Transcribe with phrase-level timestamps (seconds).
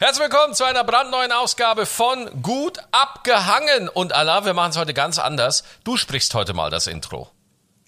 [0.00, 3.88] Herzlich willkommen zu einer brandneuen Ausgabe von Gut abgehangen.
[3.88, 5.64] Und Allah, wir machen es heute ganz anders.
[5.82, 7.28] Du sprichst heute mal das Intro.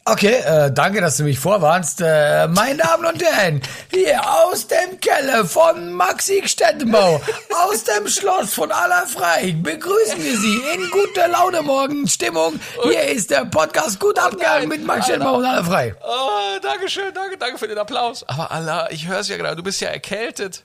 [0.04, 2.00] Okay, äh, danke, dass du mich vorwarnst.
[2.00, 3.62] Äh, meine Damen und Herren,
[3.92, 7.20] hier aus dem Keller von Maxi Stettenbau,
[7.68, 12.58] aus dem Schloss von Allerfrei, begrüßen wir Sie in guter Laune morgen Stimmung.
[12.82, 15.94] Hier ist der Podcast Gut Abgang mit Maxi Stettenbau und Allerfrei.
[16.02, 18.28] Oh, Dankeschön, danke, danke für den Applaus.
[18.28, 20.64] Aber Allah, ich höre es ja gerade, du bist ja erkältet.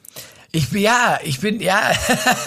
[0.55, 1.81] Ich bin ja, ich bin ja,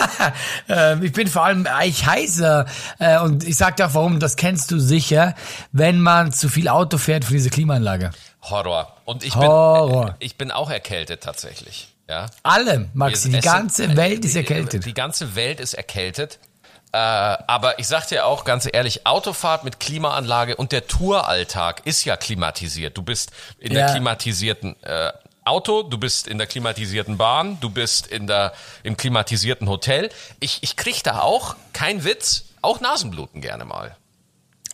[0.68, 2.64] äh, ich bin vor allem eigentlich heißer
[2.98, 4.18] äh, und ich sag dir warum.
[4.18, 5.34] Das kennst du sicher,
[5.72, 8.10] wenn man zu viel Auto fährt für diese Klimaanlage.
[8.42, 8.96] Horror.
[9.04, 10.06] Und ich Horror.
[10.06, 11.94] bin, ich bin auch erkältet tatsächlich.
[12.08, 12.26] Ja.
[12.42, 14.86] Alle, Maxi, die ganze Welt ist die- erkältet.
[14.86, 16.38] Die ganze Welt ist erkältet.
[16.92, 22.06] Äh, aber ich sag dir auch ganz ehrlich, Autofahrt mit Klimaanlage und der Touralltag ist
[22.06, 22.96] ja klimatisiert.
[22.96, 23.90] Du bist in der Ja.
[23.92, 25.12] klimatisierten äh,
[25.48, 28.52] Auto, du bist in der klimatisierten Bahn, du bist in der,
[28.82, 30.10] im klimatisierten Hotel.
[30.40, 33.96] Ich, ich krieg da auch, kein Witz, auch Nasenbluten gerne mal.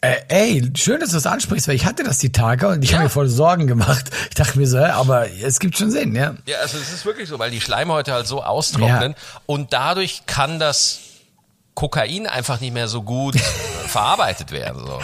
[0.01, 2.91] Äh, ey, schön, dass du das ansprichst, weil ich hatte das die Tage und ich
[2.91, 2.97] Ja.
[2.99, 4.11] habe mir voll Sorgen gemacht.
[4.29, 6.35] Ich dachte mir so, aber es gibt schon Sinn, ja.
[6.47, 9.41] Ja, also es ist wirklich so, weil die Schleimhäute halt so austrocknen Ja.
[9.47, 10.99] und dadurch kann das
[11.75, 13.37] Kokain einfach nicht mehr so gut
[13.87, 14.81] verarbeitet werden.
[14.85, 15.03] So, ne?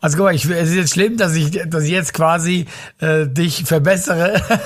[0.00, 2.66] Also guck mal, ich, es ist jetzt schlimm, dass ich, dass ich jetzt quasi
[3.00, 4.40] äh, dich verbessere.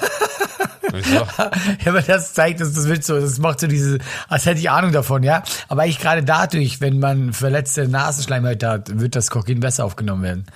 [0.99, 1.15] Wieso?
[1.39, 1.51] ja,
[1.87, 4.93] aber das zeigt, dass das wird so, das macht so diese, als hätte ich Ahnung
[4.93, 5.43] davon, ja.
[5.69, 10.47] Aber ich gerade dadurch, wenn man verletzte Nasenschleimhäute hat, wird das Kokain besser aufgenommen werden.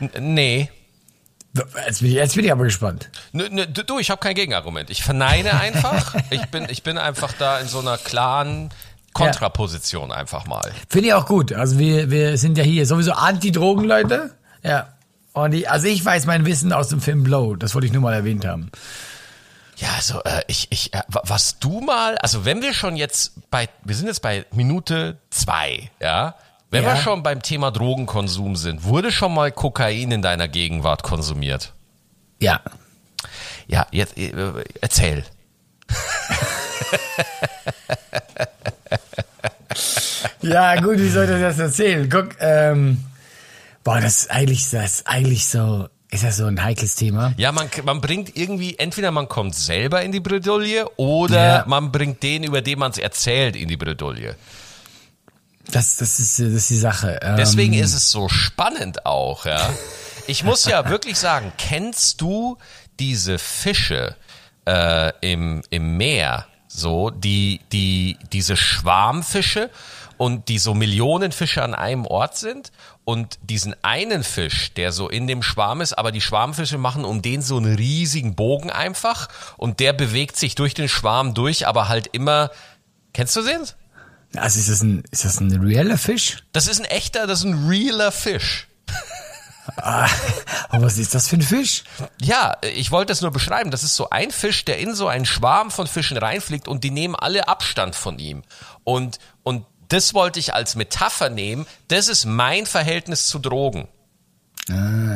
[0.00, 0.70] N- Nee.
[1.86, 3.08] Jetzt bin ich, jetzt bin ich aber gespannt.
[3.32, 4.90] Nö, nö, du, ich habe kein Gegenargument.
[4.90, 6.14] Ich verneine einfach.
[6.30, 8.68] ich, bin, ich bin einfach da in so einer klaren
[9.14, 10.70] Kontraposition einfach mal.
[10.90, 11.54] Finde ich auch gut.
[11.54, 14.34] Also wir, wir sind ja hier sowieso Anti-Drogen, Leute.
[14.62, 14.88] Ja.
[15.32, 17.56] Und ich, also ich weiß mein Wissen aus dem Film Blow.
[17.56, 18.70] Das wollte ich nur mal erwähnt haben.
[19.76, 23.32] Ja, also äh, ich, ich, äh, wa- was du mal, also wenn wir schon jetzt
[23.50, 26.34] bei, wir sind jetzt bei Minute zwei, ja,
[26.70, 26.94] wenn Ja.
[26.94, 31.72] wir schon beim Thema Drogenkonsum sind, wurde schon mal Kokain in deiner Gegenwart konsumiert?
[32.40, 32.60] Ja.
[33.66, 34.32] Ja, jetzt äh,
[34.80, 35.24] erzähl.
[40.42, 42.08] Ja, gut, wie soll ich das erzählen?
[42.08, 43.04] Guck, ähm,
[43.84, 47.34] boah, das ist eigentlich, das ist eigentlich so, ist das so ein heikles Thema?
[47.36, 51.64] Ja, man, man bringt irgendwie, entweder man kommt selber in die Bredouille oder Ja.
[51.66, 54.36] man bringt den, über den man es erzählt, in die Bredouille.
[55.72, 57.18] Das, das ist, das ist die Sache.
[57.22, 59.70] Ähm, Deswegen ist es so spannend auch, ja.
[60.28, 62.58] Ich muss ja wirklich sagen, kennst du
[62.98, 64.16] diese Fische
[64.66, 69.70] äh, im, im Meer, so, die, die, diese Schwarmfische
[70.16, 72.72] und die so Millionen Fische an einem Ort sind
[73.06, 77.22] und diesen einen Fisch, der so in dem Schwarm ist, aber die Schwarmfische machen um
[77.22, 81.88] den so einen riesigen Bogen einfach und der bewegt sich durch den Schwarm durch, aber
[81.88, 82.50] halt immer,
[83.12, 83.60] kennst du den?
[84.34, 86.44] Also ist das ein, ist das ein reeller Fisch?
[86.50, 88.66] Das ist ein echter, das ist ein realer Fisch.
[89.76, 91.84] Aber was ist das für ein Fisch?
[92.20, 93.70] Ja, ich wollte es nur beschreiben.
[93.70, 96.90] Das ist so ein Fisch, der in so einen Schwarm von Fischen reinfliegt und die
[96.90, 98.42] nehmen alle Abstand von ihm.
[98.84, 101.66] Und, und das wollte ich als Metapher nehmen.
[101.88, 103.88] Das ist mein Verhältnis zu Drogen.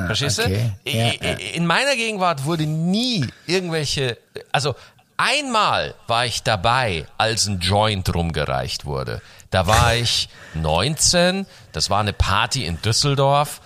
[0.06, 0.72] Verstehst okay.
[0.84, 0.90] du?
[0.90, 4.16] Ja, i- In meiner Gegenwart wurde nie irgendwelche,
[4.52, 4.76] also
[5.16, 9.20] einmal war ich dabei, als ein Joint rumgereicht wurde.
[9.50, 13.60] Da war ich 19, das war eine Party in Düsseldorf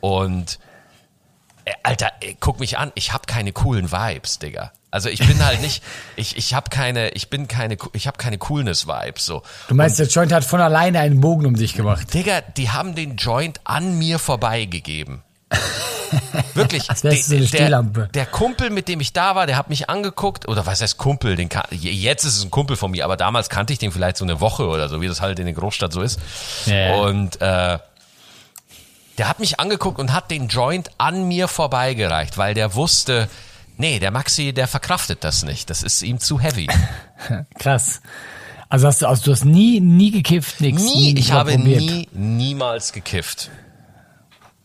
[0.00, 0.58] und
[1.82, 4.72] Alter, ey, guck mich an, ich habe keine coolen Vibes, Digga.
[4.92, 5.82] Also ich bin halt nicht,
[6.16, 9.42] ich, ich habe keine, ich bin keine, ich habe keine Coolness-Vibes so.
[9.68, 12.12] Du meinst, der Joint hat von alleine einen Bogen um dich gemacht.
[12.12, 15.22] Digga, die haben den Joint an mir vorbeigegeben.
[16.54, 16.88] Wirklich.
[16.88, 19.88] Wärst du so eine der, der Kumpel, mit dem ich da war, der hat mich
[19.88, 23.16] angeguckt, oder was heißt Kumpel, den kan- jetzt ist es ein Kumpel von mir, aber
[23.16, 25.54] damals kannte ich den vielleicht so eine Woche oder so, wie das halt in der
[25.54, 26.18] Großstadt so ist.
[26.66, 26.94] Ja.
[26.96, 27.78] Und äh,
[29.20, 33.28] der hat mich angeguckt und hat den Joint an mir vorbeigereicht, weil der wusste,
[33.76, 35.68] nee, der Maxi, der verkraftet das nicht.
[35.68, 36.66] Das ist ihm zu heavy.
[37.58, 38.00] Krass.
[38.70, 40.82] Also hast du, also du hast nie, nie gekifft, nix.
[40.82, 41.82] Nie, ich mal habe probiert.
[41.82, 43.50] nie, niemals gekifft.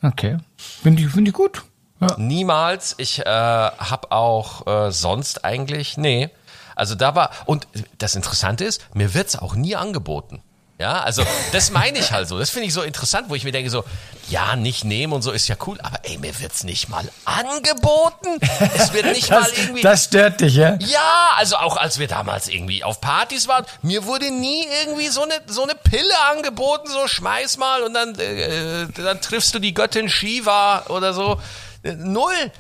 [0.02, 0.38] Okay.
[0.56, 1.66] Finde ich, finde ich gut.
[2.00, 2.16] Ja.
[2.18, 2.96] Niemals.
[2.98, 6.30] Ich äh, habe auch äh, sonst eigentlich, nee.
[6.78, 7.68] Also da war, und
[7.98, 10.42] das Interessante ist, mir wird's auch nie angeboten.
[10.78, 11.24] Ja, also
[11.54, 12.38] das meine ich halt so.
[12.38, 13.86] Das finde ich so interessant, wo ich mir denke so,
[14.30, 18.40] ja, nicht nehmen und so ist ja cool, aber ey, mir wird's nicht mal angeboten.
[18.76, 19.82] Es wird nicht Das, mal irgendwie.
[19.82, 20.76] das stört dich, ja?
[20.82, 25.24] ja, also auch als wir damals irgendwie auf Partys waren, mir wurde nie irgendwie so
[25.24, 29.74] eine so eine Pille angeboten, so schmeiß mal und dann äh, dann triffst du die
[29.74, 31.40] Göttin Shiva oder so.
[31.84, 32.52] Äh, Null.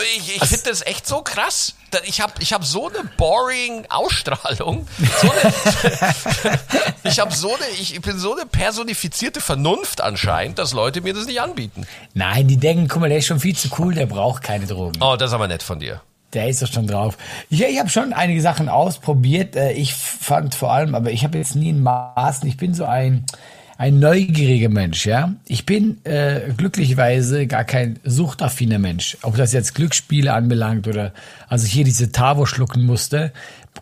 [0.00, 1.74] Ich, ich finde das echt so krass.
[2.04, 4.86] Ich habe ich hab so eine boring Ausstrahlung.
[5.20, 6.58] So eine,
[7.04, 11.26] ich habe so eine, ich bin so eine personifizierte Vernunft anscheinend, dass Leute mir das
[11.26, 11.86] nicht anbieten.
[12.14, 15.00] Nein, die denken, guck mal, der ist schon viel zu cool, der braucht keine Drogen.
[15.02, 16.00] Oh, das ist aber nett von dir.
[16.34, 17.16] Der ist doch schon drauf.
[17.48, 19.56] Ich, ich habe schon einige Sachen ausprobiert.
[19.56, 22.84] Äh, Ich fand vor allem, aber ich habe jetzt nie in Maßen, ich bin so
[22.84, 23.24] ein,
[23.78, 25.36] ein neugieriger Mensch, ja.
[25.46, 29.16] Ich bin äh, glücklicherweise gar kein suchtaffiner Mensch.
[29.22, 31.12] Ob das jetzt Glücksspiele anbelangt oder
[31.48, 33.32] also hier diese Tavo schlucken musste,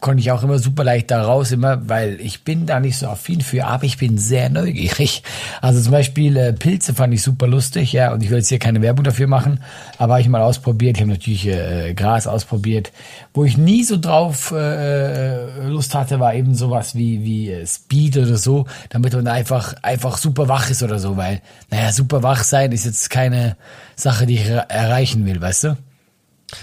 [0.00, 3.06] konnte ich auch immer super leicht da raus, immer, weil ich bin da nicht so
[3.06, 5.22] affin für, aber ich bin sehr neugierig.
[5.60, 8.58] Also zum Beispiel äh, Pilze fand ich super lustig, ja, und ich will jetzt hier
[8.58, 9.62] keine Werbung dafür machen,
[9.98, 10.96] aber habe ich mal ausprobiert.
[10.96, 12.92] Ich habe natürlich äh, Gras ausprobiert.
[13.34, 18.16] Wo ich nie so drauf äh, Lust hatte, war eben sowas wie, wie äh, Speed
[18.16, 21.40] oder so, damit man einfach, einfach super wach ist oder so, weil,
[21.70, 23.56] naja, super wach sein ist jetzt keine
[23.94, 25.76] Sache, die ich er erreichen will, weißt du?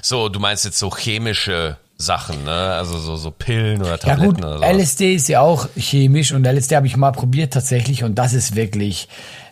[0.01, 2.51] So, du meinst jetzt so chemische Sachen, ne?
[2.51, 4.63] Also so, so Pillen oder Ja Tabletten gut, oder so.
[4.65, 8.55] LSD ist ja auch chemisch und LSD habe ich mal probiert tatsächlich und das ist
[8.55, 9.07] wirklich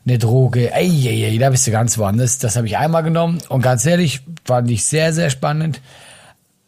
[0.05, 0.73] eine Droge.
[0.73, 2.37] Ey, ey, ey, da bist du ganz woanders.
[2.39, 5.79] Das habe ich einmal genommen und ganz ehrlich, fand ich sehr, sehr spannend.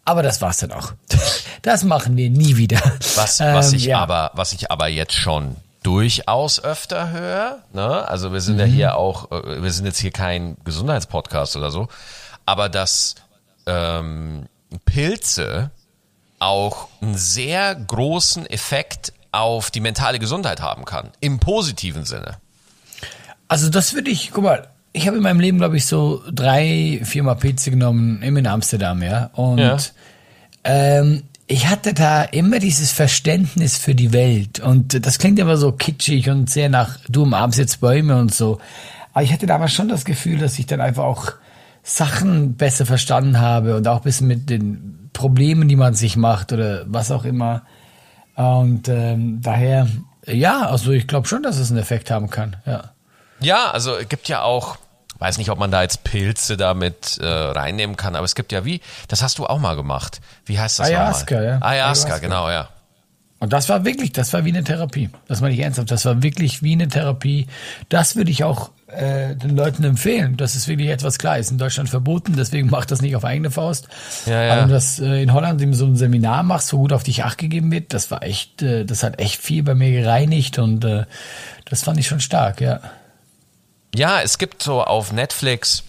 [0.06, 0.94] Aber das war's dann auch.
[1.62, 2.78] Das machen wir nie wieder.
[3.16, 4.00] Was, was Ähm, ich ja.
[4.00, 8.06] aber, was ich aber jetzt schon durchaus öfter höre, ne?
[8.10, 8.60] Also wir sind Mhm.
[8.60, 11.88] ja hier auch, äh, wir sind jetzt hier kein Gesundheitspodcast oder so,
[12.46, 13.16] aber dass
[13.66, 14.48] ähm,
[14.80, 15.72] Pilze
[16.40, 22.38] auch einen sehr großen Effekt auf die mentale Gesundheit haben kann, im positiven Sinne.
[23.48, 27.00] Also das würde ich, guck mal, ich habe in meinem Leben, glaube ich, so drei,
[27.04, 29.30] viermal Pilze genommen, immer in Amsterdam, ja.
[29.34, 29.78] Und Ja.
[30.64, 34.60] ähm, ich hatte da immer dieses Verständnis für die Welt.
[34.60, 38.60] Und das klingt immer so kitschig und sehr nach, du umarmst jetzt Bäume und so.
[39.14, 41.34] Aber ich hatte damals schon das Gefühl, dass ich dann einfach auch
[41.84, 46.54] Sachen besser verstanden habe und auch ein bisschen mit den Problemen, die man sich macht
[46.54, 47.64] oder was auch immer.
[48.36, 49.88] Und ähm, daher,
[50.26, 52.92] ja, also ich glaube schon, dass es einen Effekt haben kann, ja.
[53.42, 54.78] Ja, also es gibt ja auch,
[55.20, 58.64] weiß nicht, ob man da jetzt Pilze damit äh, reinnehmen kann, aber es gibt ja
[58.64, 60.22] wie, das hast du auch mal gemacht.
[60.46, 61.50] Wie heißt das Ayahuasca, nochmal?
[61.50, 61.62] ja.
[61.62, 62.18] Ayahuasca, Ayahuasca.
[62.20, 62.70] genau, ja.
[63.40, 65.10] Und das war wirklich, das war wie eine Therapie.
[65.28, 65.92] Das meine ich ernsthaft.
[65.92, 67.48] Das war wirklich wie eine Therapie.
[67.90, 70.38] Das würde ich auch äh, den Leuten empfehlen.
[70.38, 71.38] Das ist wirklich etwas klar.
[71.38, 73.88] Ist in Deutschland verboten, deswegen macht das nicht auf eigene Faust.
[74.26, 74.52] Ja, ja.
[74.52, 77.04] Aber wenn du das äh, in Holland in so einem Seminar machst, wo gut auf
[77.04, 80.60] dich acht gegeben wird, das war echt, äh, das hat echt viel bei mir gereinigt
[80.60, 81.06] und äh,
[81.66, 82.80] das fand ich schon stark, ja.
[83.96, 85.84] Ja, es gibt so auf Netflix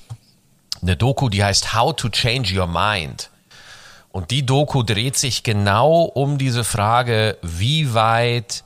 [0.82, 3.30] eine Doku, die heißt How to Change Your Mind.
[4.10, 8.63] Und die Doku dreht sich genau um diese Frage, wie weit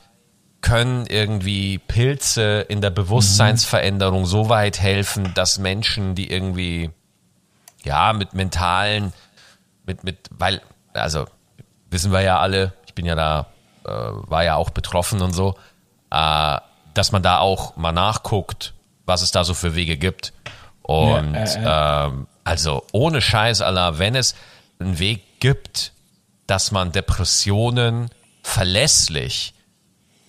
[0.60, 6.90] können irgendwie Pilze in der Bewusstseinsveränderung so weit helfen, dass Menschen, die irgendwie,
[7.84, 9.12] ja, mit mentalen,
[9.86, 10.60] mit, mit, weil,
[10.92, 11.26] also,
[11.90, 13.46] wissen wir ja alle, ich bin ja da,
[13.84, 15.54] äh, war ja auch betroffen und so,
[16.10, 16.58] äh,
[16.94, 18.74] dass man da auch mal nachguckt,
[19.06, 20.32] was es da so für Wege gibt.
[20.82, 24.34] Und Ja, ähm, also ohne Scheiß, Allah, wenn es
[24.80, 25.92] einen Weg gibt,
[26.46, 28.08] dass man Depressionen
[28.42, 29.54] verlässlich,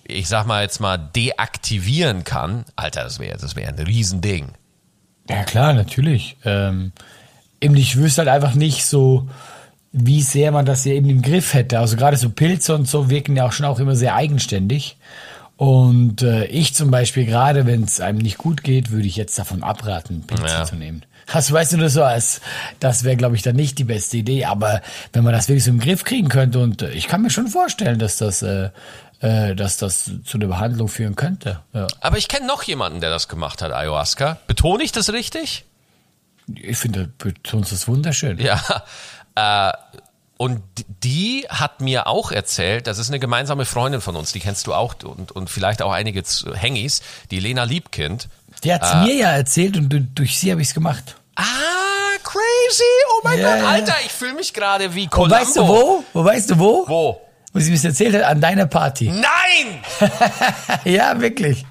[0.09, 4.50] ich sag mal jetzt mal, deaktivieren kann, Alter, das wäre das wäre ein Riesending.
[5.29, 6.38] Ja, klar, natürlich.
[6.44, 6.91] Ähm,
[7.61, 9.29] eben, ich wüsste halt einfach nicht so,
[9.91, 11.79] wie sehr man das hier eben im Griff hätte.
[11.79, 14.98] Also gerade so Pilze und so wirken ja auch schon auch immer sehr eigenständig.
[15.55, 19.38] Und äh, ich zum Beispiel, gerade wenn es einem nicht gut geht, würde ich jetzt
[19.38, 20.65] davon abraten, Pilze Ja.
[20.65, 21.03] zu nehmen.
[21.27, 22.41] Hast, weißt du das so, als
[22.79, 24.45] das wäre, glaube ich, dann nicht die beste Idee.
[24.45, 24.81] Aber
[25.13, 27.48] wenn man das wirklich so im Griff kriegen könnte, und äh, ich kann mir schon
[27.48, 28.69] vorstellen, dass das, äh,
[29.21, 31.61] äh, dass das zu einer Behandlung führen könnte.
[31.73, 31.88] Ja.
[32.01, 34.38] Aber ich kenne noch jemanden, der das gemacht hat, Ayahuasca.
[34.47, 35.65] Betone ich das richtig?
[36.55, 38.39] Ich finde, du betonst das wunderschön.
[38.39, 38.61] Ja.
[39.35, 39.71] Äh,
[40.38, 40.61] und
[41.03, 44.73] die hat mir auch erzählt, das ist eine gemeinsame Freundin von uns, die kennst du
[44.73, 46.23] auch und, und vielleicht auch einige
[46.55, 48.27] Hengis, die Lena Liebkind.
[48.63, 51.15] Die hat's mir ja erzählt und du- durch sie habe ich's gemacht.
[51.35, 51.43] Ah,
[52.23, 52.83] crazy!
[53.13, 53.65] Oh mein Ja, Gott.
[53.65, 55.35] Alter, ich fühle mich gerade wie Und Columbo.
[55.35, 56.03] weißt du wo?
[56.11, 56.85] Wo weißt du wo?
[56.88, 57.21] Wo?
[57.51, 59.10] Wo sie mir's erzählt hat, an deiner Party.
[59.10, 59.84] Nein!
[60.86, 61.65] ja, wirklich.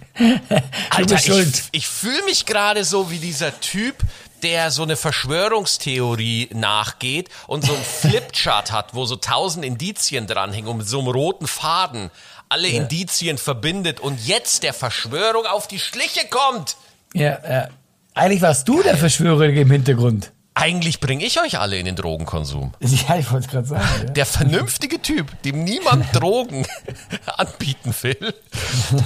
[0.91, 3.97] Alter, ich, ich fühle mich gerade so wie dieser Typ,
[4.43, 10.69] der so eine Verschwörungstheorie nachgeht und so ein Flipchart hat, wo so tausend Indizien dranhängen
[10.69, 12.11] und mit so einem roten Faden
[12.49, 16.77] alle Indizien verbindet und jetzt der Verschwörung auf die Schliche kommt.
[17.13, 17.69] Ja, ja.
[18.15, 20.33] Eigentlich warst du der Verschwörer im Hintergrund.
[20.61, 22.73] Eigentlich bringe ich euch alle in den Drogenkonsum.
[22.81, 23.85] Ja, ich wollte gerade sagen.
[23.99, 24.11] Ja.
[24.11, 26.67] Der vernünftige Typ, dem niemand Drogen
[27.37, 28.35] anbieten will.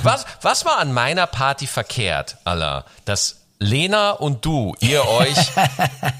[0.02, 2.84] Was, was war an meiner Party verkehrt, Allah?
[3.04, 5.36] Dass Lena und du, ihr euch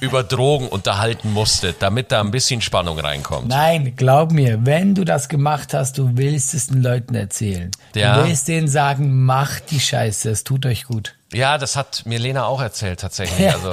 [0.01, 3.49] über Drogen unterhalten musstet, damit da ein bisschen Spannung reinkommt.
[3.49, 7.71] Nein, glaub mir, wenn du das gemacht hast, du willst es den Leuten erzählen.
[7.95, 8.21] Ja.
[8.21, 11.15] Du willst denen sagen, macht die Scheiße, es tut euch gut.
[11.33, 13.53] Ja, das hat mir Lena auch erzählt tatsächlich.
[13.53, 13.73] Also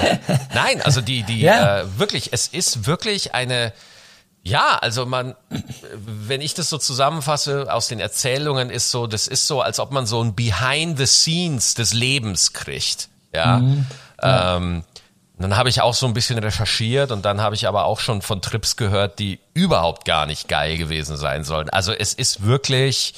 [0.54, 1.80] nein, also die die Ja.
[1.80, 3.74] äh, wirklich, es ist wirklich eine
[4.42, 9.48] ja, also man, wenn ich das so zusammenfasse aus den Erzählungen, ist so, das ist
[9.48, 13.10] so, als ob man so ein Behind the Scenes des Lebens kriegt.
[13.34, 13.62] Ja.
[14.22, 14.84] Ähm,
[15.38, 18.22] dann habe ich auch so ein bisschen recherchiert und dann habe ich aber auch schon
[18.22, 21.70] von Trips gehört, die überhaupt gar nicht geil gewesen sein sollen.
[21.70, 23.14] Also es ist wirklich,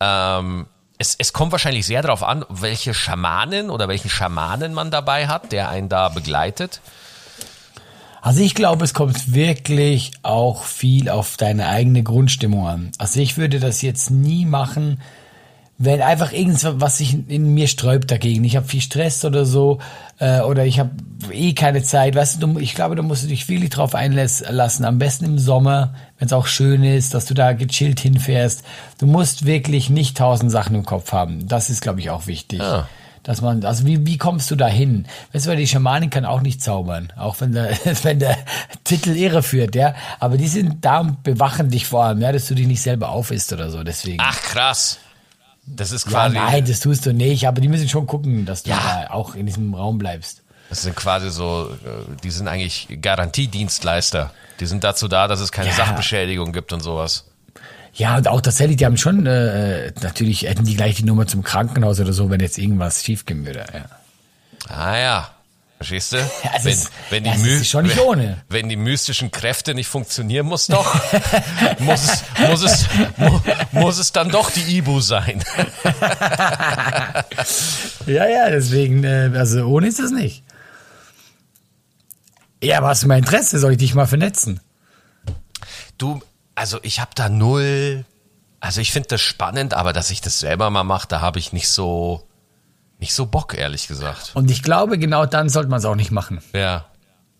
[0.00, 0.66] ähm,
[1.00, 5.50] es, es kommt wahrscheinlich sehr darauf an, welche Schamanen oder welchen Schamanen man dabei hat,
[5.50, 6.82] der einen da begleitet.
[8.20, 12.92] Also ich glaube, es kommt wirklich auch viel auf deine eigene Grundstimmung an.
[12.98, 15.00] Also ich würde das jetzt nie machen,
[15.78, 18.44] wenn einfach irgendwas was sich in mir sträubt dagegen.
[18.44, 19.78] Ich habe viel Stress oder so
[20.18, 20.90] äh, oder ich habe
[21.32, 22.14] eh keine Zeit.
[22.14, 24.84] Weißt du, ich glaube, da musst du dich wirklich drauf einlassen.
[24.84, 28.62] Am besten im Sommer, wenn es auch schön ist, dass du da gechillt hinfährst.
[28.98, 31.48] Du musst wirklich nicht tausend Sachen im Kopf haben.
[31.48, 32.60] Das ist, glaube ich, auch wichtig.
[32.60, 32.88] Ah.
[33.24, 35.06] Dass man, also wie, wie kommst du da hin?
[35.32, 37.70] Weißt du, weil die Schamanin kann auch nicht zaubern, auch wenn der,
[38.02, 38.36] wenn der
[38.84, 39.94] Titel irre führt, ja.
[40.20, 43.08] Aber die sind da und bewachen dich vor allem, ja, dass du dich nicht selber
[43.10, 44.18] aufisst oder so, deswegen.
[44.20, 44.98] Ach krass.
[45.66, 48.62] Das ist ja, quasi, nein, das tust du nicht, aber die müssen schon gucken, dass
[48.62, 49.04] du Ja.
[49.08, 50.42] da auch in diesem Raum bleibst.
[50.68, 54.32] das sind quasi so, äh, die sind eigentlich Garantiedienstleister.
[54.60, 55.74] Die sind dazu da, dass es keine Ja.
[55.74, 57.24] Sachbeschädigung gibt und sowas.
[57.94, 61.42] Ja, und auch tatsächlich, die haben schon, äh, natürlich hätten die gleich die Nummer zum
[61.42, 63.84] Krankenhaus oder so, wenn jetzt irgendwas schiefgehen würde, ja.
[64.74, 65.30] Ah ja.
[65.78, 66.18] Verstehst du?
[66.56, 68.36] es wenn, ist- wenn, die ja, es wenn, ohne.
[68.50, 70.94] wenn die mystischen Kräfte nicht funktionieren, muss doch,
[71.78, 72.86] muss es, muss es,
[73.16, 73.40] mu,
[73.72, 75.42] muss es dann doch die Ibu sein.
[78.06, 80.42] Ja, ja, deswegen, äh, also ohne ist das nicht.
[82.62, 83.58] Ja, aber hast du mal Interesse?
[83.58, 84.60] Soll ich dich mal vernetzen?
[85.98, 86.20] Du,
[86.54, 88.04] also ich habe da null,
[88.60, 91.52] also ich finde das spannend, aber dass ich das selber mal mache, da habe ich
[91.52, 92.26] nicht so,
[92.98, 94.32] nicht so Bock, ehrlich gesagt.
[94.34, 96.40] Und ich glaube, genau dann sollte man es auch nicht machen.
[96.52, 96.86] Ja.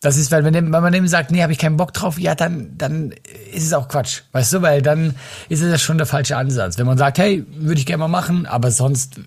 [0.01, 2.35] Das ist, weil wenn, wenn man dem sagt, nee, habe ich keinen Bock drauf, ja,
[2.35, 3.13] dann, dann
[3.53, 4.23] ist es auch Quatsch.
[4.33, 5.15] Weißt du, weil dann
[5.51, 6.79] ist es ja schon der falsche Ansatz.
[6.79, 9.21] Wenn man sagt, hey, würde ich gerne mal machen, aber sonst,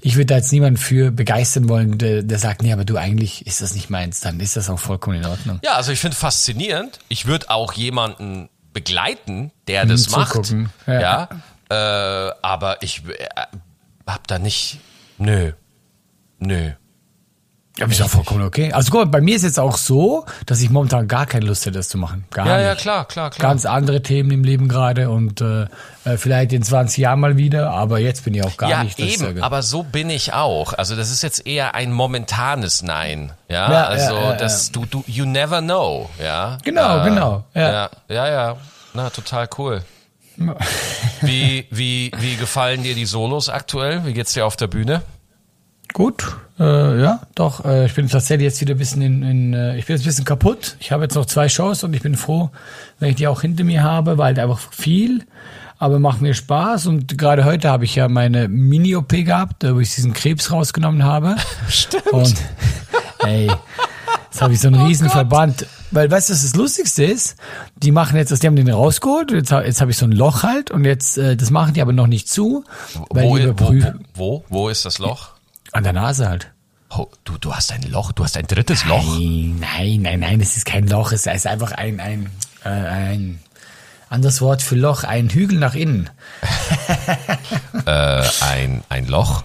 [0.00, 3.46] ich würde da jetzt niemanden für begeistern wollen, der, der sagt, nee, aber du, eigentlich
[3.46, 5.60] ist das nicht meins, dann ist das auch vollkommen in Ordnung.
[5.64, 6.98] Ja, also ich finde faszinierend.
[7.08, 10.32] Ich würde auch jemanden begleiten, der das macht.
[10.32, 10.70] zugucken.
[10.86, 11.28] Ja.
[11.70, 12.28] Ja.
[12.28, 13.26] Äh, aber ich äh,
[14.06, 14.80] hab da nicht.
[15.18, 15.52] Nö.
[16.38, 16.70] Nö.
[17.78, 18.72] Ja, ist auch vollkommen okay.
[18.72, 21.64] Also guck mal, bei mir ist jetzt auch so, dass ich momentan gar keine Lust
[21.64, 22.24] hätte, das zu machen.
[22.30, 22.66] Gar Ja, nicht.
[22.66, 23.50] ja, klar, klar, klar.
[23.50, 25.66] Ganz andere Themen im Leben gerade und äh,
[26.04, 28.98] äh, vielleicht in 20 Jahren mal wieder, aber jetzt bin ich auch gar ja, nicht.
[28.98, 30.72] ich eben, aber so bin ich auch.
[30.72, 33.32] Also das ist jetzt eher ein momentanes Nein.
[33.48, 36.54] Ja, Ja, also ja, ja, das, du, du, you never know, ja.
[36.56, 37.72] Äh, Genau, genau, ja.
[37.72, 37.90] ja.
[38.08, 38.56] Ja, ja,
[38.94, 39.82] Na, total cool.
[41.20, 44.04] Wie, wie, wie gefallen dir die Solos aktuell?
[44.04, 45.02] Wie geht's dir auf der Bühne?
[45.92, 47.64] Gut, äh, ja, doch.
[47.64, 50.08] Äh, ich bin tatsächlich jetzt wieder ein bisschen in, in äh, ich bin jetzt ein
[50.08, 50.76] bisschen kaputt.
[50.80, 52.50] Ich habe jetzt noch zwei Shows und ich bin froh,
[52.98, 55.24] wenn ich die auch hinter mir habe, weil einfach viel,
[55.78, 56.86] aber macht mir Spaß.
[56.86, 61.36] Und gerade heute habe ich ja meine Mini-OP gehabt, wo ich diesen Krebs rausgenommen habe.
[61.68, 62.06] Stimmt.
[62.12, 62.34] Und
[63.20, 63.50] ey,
[64.30, 65.66] jetzt habe ich so einen riesen Verband.
[65.90, 67.36] Weil, weißt du, was das Lustigste ist?
[67.76, 70.42] Die machen jetzt, das, die haben den rausgeholt, jetzt, jetzt habe ich so ein Loch
[70.42, 72.62] halt und jetzt, äh, das machen die aber noch nicht zu,
[73.10, 74.04] weil Wo, die überprüfen.
[74.14, 75.37] wo, wo, wo ist das Loch?
[75.72, 76.50] An der Nase halt.
[76.90, 79.04] Oh, du, du hast ein Loch, du hast ein drittes Loch.
[79.18, 82.30] Nein, nein, nein, nein, es ist kein Loch, es ist einfach ein, ein,
[82.64, 83.40] äh, ein
[84.08, 86.08] anderes Wort für Loch, ein Hügel nach innen.
[87.86, 89.44] Äh, ein, ein Loch.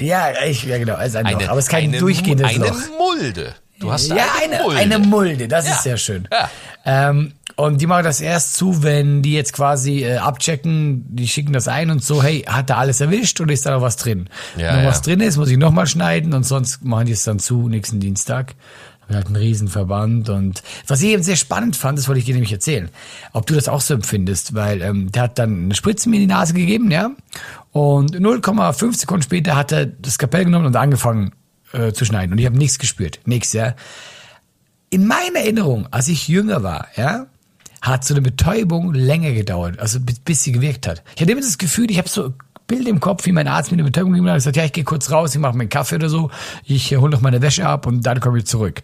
[0.00, 2.68] Ja, ich, ja genau, es ist ein Loch, aber es ist kein eine, durchgehendes eine
[2.68, 2.76] Loch.
[2.98, 3.54] Mulde.
[3.80, 4.80] Du hast ja, eine, Mulde.
[4.80, 5.72] eine Mulde, das Ja.
[5.72, 6.28] ist sehr schön.
[6.30, 6.50] Ja.
[6.84, 11.52] Ähm, und die machen das erst zu, wenn die jetzt quasi äh, abchecken, die schicken
[11.52, 14.28] das ein und so, hey, hat da alles erwischt oder ist da noch was drin?
[14.56, 14.88] Ja, Wenn noch ja.
[14.88, 18.00] was drin ist, muss ich nochmal schneiden und sonst machen die es dann zu nächsten
[18.00, 18.54] Dienstag.
[19.02, 22.34] Haben halt einen Riesen-Verband und was ich eben sehr spannend fand, das wollte ich dir
[22.34, 22.88] nämlich erzählen,
[23.32, 26.22] ob du das auch so empfindest, weil ähm, der hat dann eine Spritze mir in
[26.22, 27.10] die Nase gegeben, ja,
[27.70, 31.32] und 0,5 Sekunden später hat er das Kapell genommen und angefangen
[31.72, 33.74] äh, zu schneiden und ich habe nichts gespürt, nichts, ja
[34.94, 37.26] in meiner Erinnerung, als ich jünger war, ja,
[37.84, 41.02] hat so eine Betäubung länger gedauert, also bis, bis sie gewirkt hat.
[41.14, 42.32] Ich hatte immer das Gefühl, ich habe so
[42.66, 44.38] Bild im Kopf, wie mein Arzt mir eine Betäubung gegeben hat.
[44.38, 46.30] Ich gesagt, ja, ich gehe kurz raus, ich mache mir einen Kaffee oder so,
[46.64, 48.82] ich äh, hole noch meine Wäsche ab und dann komme ich zurück.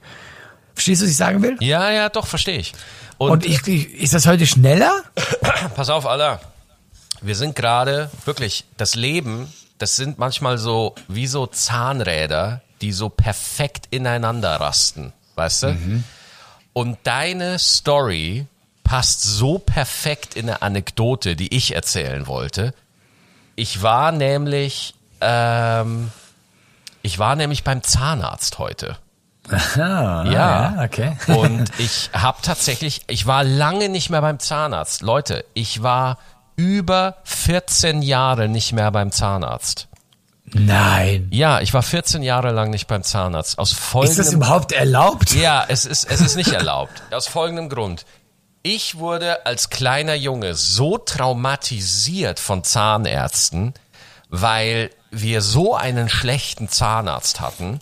[0.74, 1.56] Verstehst du, was ich sagen will?
[1.60, 2.74] Ja, ja, doch, verstehe ich.
[3.16, 5.02] Und, Und ich, ich, ist das heute schneller?
[5.74, 6.40] pass auf, Alter.
[7.22, 13.08] Wir sind gerade wirklich, das Leben, das sind manchmal so wie so Zahnräder, die so
[13.08, 16.02] perfekt ineinander rasten, weißt du?
[16.72, 18.46] Und deine Story
[18.90, 22.74] passt so perfekt in eine Anekdote, die ich erzählen wollte.
[23.54, 26.10] Ich war nämlich, ähm,
[27.00, 28.96] ich war nämlich beim Zahnarzt heute.
[29.48, 30.24] Ah, Ja.
[30.24, 31.16] ja, okay.
[31.28, 35.02] Und ich habe tatsächlich, ich war lange nicht mehr beim Zahnarzt.
[35.02, 36.18] Leute, ich war
[36.56, 39.86] über 14 Jahre nicht mehr beim Zahnarzt.
[40.52, 41.28] Nein.
[41.30, 43.56] Ja, ich war 14 Jahre lang nicht beim Zahnarzt.
[43.60, 45.32] Aus Ist das folgendem überhaupt erlaubt?
[45.36, 47.04] Ja, es ist, es ist nicht erlaubt.
[47.12, 48.04] Aus folgendem Grund.
[48.62, 53.72] Ich wurde als kleiner Junge so traumatisiert von Zahnärzten,
[54.28, 57.80] weil wir so einen schlechten Zahnarzt hatten.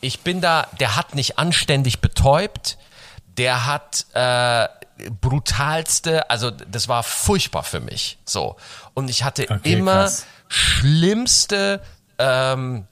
[0.00, 2.76] Ich bin da, der hat nicht anständig betäubt,
[3.38, 4.68] der hat äh,
[5.20, 8.18] brutalste, also das war furchtbar für mich.
[8.26, 8.56] So.
[8.94, 10.26] Und ich hatte Okay, immer krass.
[10.48, 11.80] schlimmste
[12.18, 12.86] ähm,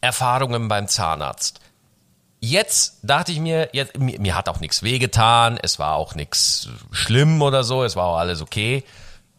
[0.00, 1.59] Erfahrungen beim Zahnarzt.
[2.40, 6.68] Jetzt dachte ich mir, jetzt, mir, mir hat auch nichts wehgetan, es war auch nichts
[6.90, 8.82] schlimm oder so, es war auch alles okay.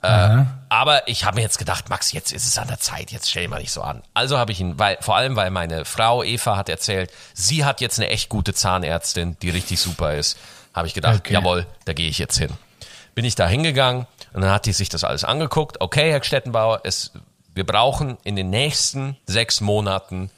[0.03, 3.29] Äh, aber ich habe mir jetzt gedacht, Max, jetzt ist es an der Zeit, jetzt
[3.29, 4.01] stell mal nicht so an.
[4.15, 7.81] Also habe ich ihn, weil, vor allem, weil meine Frau Eva hat erzählt, sie hat
[7.81, 10.37] jetzt eine echt gute Zahnärztin, die richtig super ist.
[10.73, 11.33] Habe ich gedacht, Okay.
[11.33, 12.49] jawohl, da gehe ich jetzt hin.
[13.13, 15.81] Bin ich da hingegangen und dann hat die sich das alles angeguckt.
[15.81, 17.11] Okay, Herr Stettenbauer, es,
[17.53, 20.31] wir brauchen in den nächsten sechs Monaten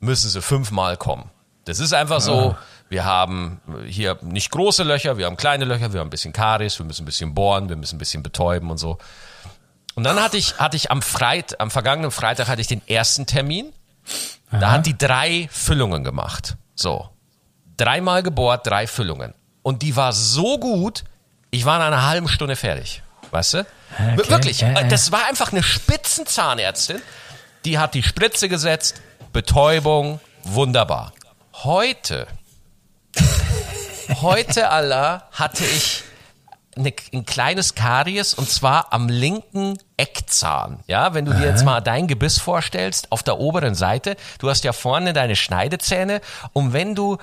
[0.00, 1.30] müssen sie fünfmal kommen.
[1.64, 2.56] Das ist einfach so.
[2.88, 6.78] Wir haben hier nicht große Löcher, wir haben kleine Löcher, wir haben ein bisschen Karies,
[6.78, 8.98] wir müssen ein bisschen bohren, wir müssen ein bisschen betäuben und so.
[9.94, 13.26] Und dann hatte ich, hatte ich am Freit, am vergangenen Freitag hatte ich den ersten
[13.26, 13.72] Termin.
[14.50, 16.56] Da hat die drei Füllungen gemacht.
[16.74, 17.08] So.
[17.76, 19.34] Dreimal gebohrt, drei Füllungen.
[19.62, 21.04] Und die war so gut,
[21.50, 23.02] ich war in einer halben Stunde fertig.
[23.30, 23.58] Weißt du?
[23.98, 24.60] Okay, Wirklich.
[24.60, 24.82] ja, ja.
[24.84, 27.00] Das war einfach eine Spitzenzahnärztin.
[27.64, 29.00] Die hat die Spritze gesetzt,
[29.32, 31.12] Betäubung, wunderbar.
[31.62, 32.26] Heute,
[34.20, 36.02] heute Allah hatte ich
[36.76, 40.80] eine, ein kleines Karies und zwar am linken Eckzahn.
[40.88, 44.64] Ja, wenn du dir jetzt mal dein Gebiss vorstellst, auf der oberen Seite, du hast
[44.64, 46.20] ja vorne deine Schneidezähne
[46.52, 47.18] und wenn du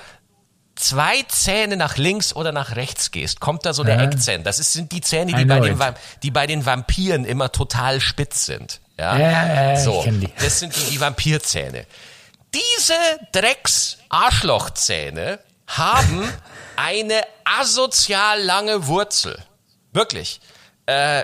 [0.75, 4.03] zwei Zähne nach links oder nach rechts gehst, kommt da so der Ja.
[4.03, 4.43] Eckzähne.
[4.43, 5.79] Das ist, sind die Zähne, die bei, den,
[6.23, 8.79] die bei den Vampiren immer total spitz sind.
[8.97, 10.06] Ja, Ja, ja, so.
[10.39, 11.86] Das sind die, die Vampirzähne.
[12.53, 12.93] Diese
[13.31, 16.29] Drecks-Arschlochzähne haben
[16.75, 19.41] eine asozial lange Wurzel.
[19.93, 20.41] Wirklich.
[20.85, 21.23] Äh,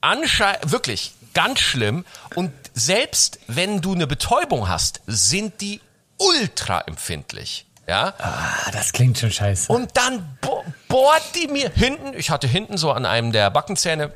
[0.00, 2.04] Anschei wirklich ganz schlimm.
[2.34, 5.80] Und selbst wenn du eine Betäubung hast, sind die
[6.16, 7.66] ultra empfindlich.
[7.86, 8.14] Ja.
[8.18, 9.72] Ah, das klingt schon scheiße.
[9.72, 14.12] Und dann bo bohrt die mir hinten, ich hatte hinten so an einem der Backenzähne,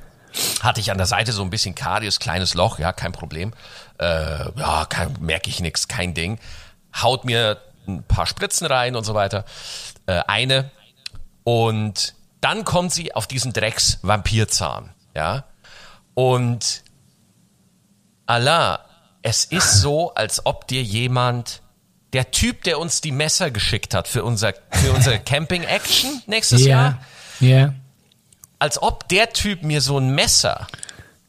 [0.63, 3.53] hatte ich an der Seite so ein bisschen Karies, kleines Loch, ja, kein Problem.
[3.99, 4.05] Äh,
[4.59, 4.87] ja,
[5.21, 6.39] merke ich nix, kein Ding.
[6.95, 9.45] Haut mir ein paar Spritzen rein und so weiter.
[10.07, 10.71] Äh, eine.
[11.45, 15.45] Und dann kommt sie auf diesen Drecks-Vampirzahn, ja.
[16.15, 16.83] Und
[18.27, 18.85] Allah,
[19.23, 21.63] es ist so, als ob dir jemand,
[22.13, 26.99] der Typ, der uns die Messer geschickt hat für unser, für unsere Camping-Action nächstes Jahr,
[27.41, 27.75] Ja, ja.
[28.63, 30.69] Als ob der Typ mir so ein Messer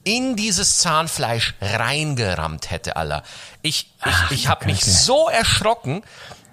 [0.03, 3.23] in dieses Zahnfleisch reingerammt hätte, Allah.
[3.63, 6.03] Ich, ich, ich habe mich so erschrocken.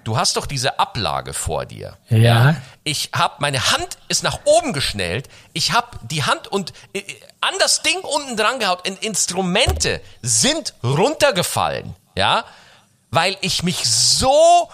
[0.05, 1.99] Du hast doch diese Ablage vor dir.
[2.09, 2.57] Ja.
[2.83, 5.29] Ich hab meine Hand ist nach oben geschnellt.
[5.53, 7.03] Ich hab die Hand und äh,
[7.43, 8.89] an das Ding unten dran gehaut.
[8.89, 12.45] Und Instrumente sind runtergefallen, ja,
[13.11, 14.71] weil ich mich so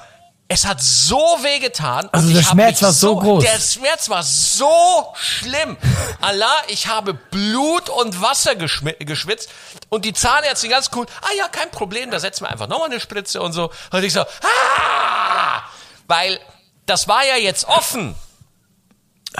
[0.49, 2.09] es hat so weh getan.
[2.13, 3.43] Also und der Schmerz war so groß.
[3.43, 5.77] Der Schmerz war so schlimm.
[6.21, 9.51] Allah, ich habe Blut und Wasser geschwitzt
[9.89, 11.07] und die Zahnärztin ganz cool.
[11.23, 13.73] Ah ja, kein Problem, da setzen wir einfach nochmal eine Spritze und so.
[13.91, 15.63] Und ich so, ah!
[16.07, 16.39] Weil
[16.87, 18.15] das war ja jetzt offen.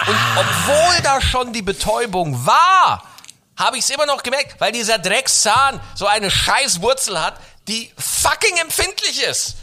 [0.05, 3.03] Und obwohl da schon die Betäubung war,
[3.55, 7.91] habe ich es immer noch gemerkt, weil dieser Dreckszahn so eine scheiß Wurzel hat, die
[7.97, 9.55] fucking empfindlich ist.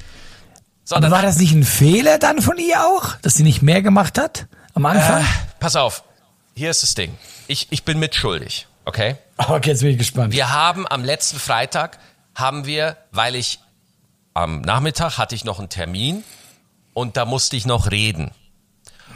[0.85, 4.19] So, war das nicht ein Fehler dann von ihr auch, dass sie nicht mehr gemacht
[4.19, 5.23] hat am Anfang?
[5.23, 5.27] Äh,
[5.59, 6.05] pass auf,
[6.55, 7.17] hier ist das Ding.
[7.47, 9.17] Ich, ich bin mitschuldig, okay?
[9.39, 10.35] Okay, jetzt bin ich gespannt.
[10.35, 11.99] Wir haben am letzten Freitag,
[12.35, 13.61] haben wir, weil ich
[14.35, 16.23] am Nachmittag hatte ich noch einen Termin
[16.93, 18.33] und da musste ich noch reden.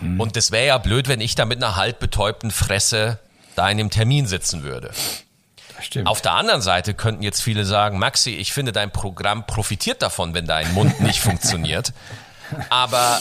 [0.00, 3.18] Und das wäre ja blöd, wenn ich da mit einer halb betäubten Fresse
[3.57, 4.92] da in dem Termin sitzen würde.
[5.80, 6.08] Stimmt.
[6.08, 10.34] Auf der anderen Seite könnten jetzt viele sagen, Maxi, ich finde, dein Programm profitiert davon,
[10.34, 11.92] wenn dein Mund nicht funktioniert.
[12.70, 13.20] Aber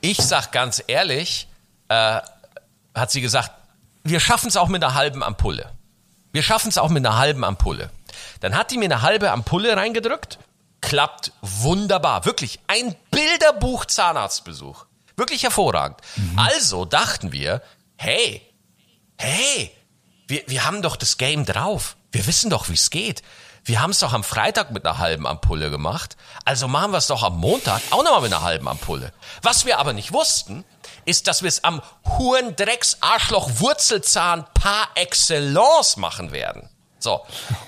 [0.00, 1.48] ich sag ganz ehrlich,
[1.88, 2.20] äh,
[2.94, 3.50] hat sie gesagt,
[4.04, 5.70] wir schaffen es auch mit einer halben Ampulle.
[6.32, 7.90] Wir schaffen es auch mit einer halben Ampulle.
[8.40, 10.38] Dann hat die mir eine halbe Ampulle reingedrückt
[10.82, 12.26] klappt wunderbar.
[12.26, 14.84] Wirklich ein Bilderbuch Zahnarztbesuch.
[15.16, 16.00] Wirklich hervorragend.
[16.36, 17.62] Also dachten wir,
[17.96, 18.42] hey,
[19.16, 19.70] hey,
[20.32, 21.96] wir, wir haben doch das Game drauf.
[22.10, 23.22] Wir wissen doch, wie es geht.
[23.64, 26.16] Wir haben es doch am Freitag mit einer halben Ampulle gemacht.
[26.46, 29.12] Also machen wir es doch am Montag auch nochmal mit einer halben Ampulle.
[29.42, 30.64] Was wir aber nicht wussten,
[31.04, 36.68] ist, dass wir es am Hurendrecks Arschloch Wurzelzahn par excellence machen werden.
[36.98, 37.24] So.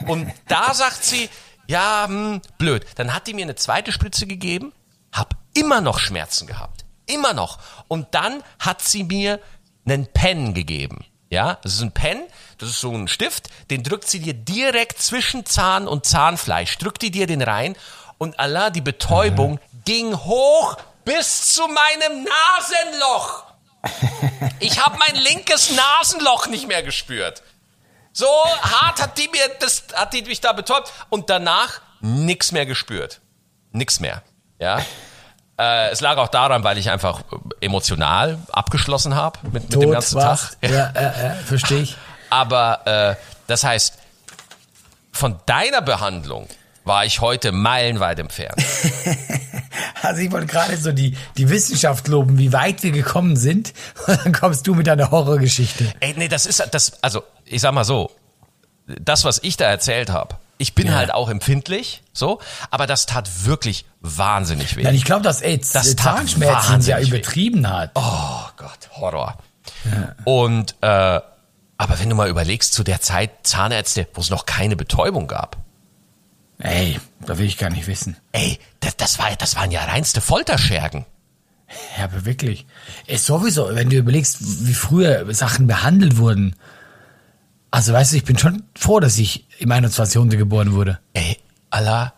[0.07, 1.29] Und da sagt sie,
[1.67, 2.87] ja, hm, blöd.
[2.97, 4.73] Dann hat die mir eine zweite Spritze gegeben,
[5.13, 6.87] hab immer noch Schmerzen gehabt.
[7.07, 7.59] Immer noch.
[7.89, 9.39] Und dann hat sie mir
[9.85, 11.05] einen Pen gegeben.
[11.31, 12.23] Ja, das ist ein Pen,
[12.59, 17.03] das ist so ein Stift, den drückt sie dir direkt zwischen Zahn und Zahnfleisch, drückt
[17.03, 17.77] die dir den rein
[18.19, 23.45] und Allah, die Betäubung ging hoch bis zu meinem Nasenloch.
[24.61, 27.43] Ich habe mein linkes Nasenloch nicht mehr gespürt.
[28.13, 28.27] So
[28.63, 33.21] hart hat die mir das hat die mich da betäubt und danach nix mehr gespürt.
[33.73, 34.23] Nix mehr.
[34.59, 34.81] Ja?
[35.59, 37.23] Äh, es lag auch daran, weil ich einfach
[37.61, 40.57] emotional abgeschlossen habe mit, mit dem ganzen was?
[40.61, 40.71] Tag.
[40.71, 41.97] Ja, äh, äh, verstehe ich.
[42.31, 43.99] Aber äh, das heißt,
[45.13, 46.49] von deiner Behandlung
[46.85, 48.63] war ich heute meilenweit entfernt.
[50.05, 53.73] Also ich wollte gerade so die, die Wissenschaft loben, wie weit wir gekommen sind.
[54.07, 55.93] Und dann kommst du mit deiner Horrorgeschichte.
[56.01, 58.11] Ey, nee, das ist das, also ich sag mal so,
[58.87, 60.95] das, was ich da erzählt habe, ich bin Ja.
[60.95, 62.41] halt auch empfindlich, so,
[62.71, 64.83] aber das tat wirklich wahnsinnig weh.
[64.83, 67.91] Nein, ich glaube, dass ey, Das Zahnschmerzen ja übertrieben hat.
[67.95, 69.39] Oh Gott, Horror.
[70.25, 71.21] Und äh,
[71.77, 75.57] aber wenn du mal überlegst, zu der Zeit Zahnärzte, wo es noch keine Betäubung gab,
[76.59, 78.17] Ey, da will ich gar nicht wissen.
[78.33, 81.05] ey, das, das war, das waren ja reinste Folterschergen.
[81.99, 82.65] Ja, aber wirklich.
[83.07, 86.55] Ist sowieso, wenn du überlegst, wie früher Sachen behandelt wurden.
[87.75, 90.15] Also weißt du, ich bin schon froh, dass ich im 21.
[90.15, 91.01] Jahrhundert geboren wurde.
[91.13, 91.39] Ey,
[91.71, 92.13] Allah,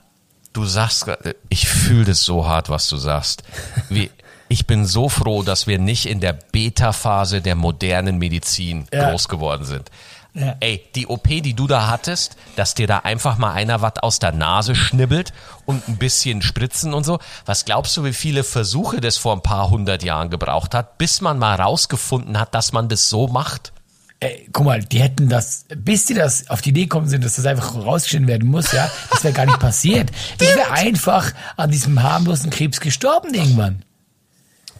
[0.53, 1.07] du sagst,
[1.49, 3.43] ich fühle das so hart, was du sagst.
[3.89, 4.11] Wie,
[4.51, 9.09] ich bin so froh, dass wir nicht in der Beta-Phase der modernen Medizin Ja.
[9.09, 9.91] groß geworden sind.
[10.35, 10.57] Ja.
[10.61, 14.19] Ey, die OP, die du da hattest, dass dir da einfach mal einer was aus
[14.19, 15.33] der Nase schnibbelt
[15.65, 17.19] und ein bisschen spritzen und so.
[17.47, 21.23] Was glaubst du, wie viele Versuche das vor ein paar hundert Jahren gebraucht hat, bis
[21.23, 23.73] man mal rausgefunden hat, dass man das so macht?
[24.19, 27.37] Ey, guck mal, die hätten das, bis die das auf die Idee gekommen sind, dass
[27.37, 30.11] das einfach rausgeschnitten werden muss, ja, das wäre gar nicht passiert.
[30.41, 33.83] Ich wäre einfach an diesem harmlosen Krebs gestorben irgendwann.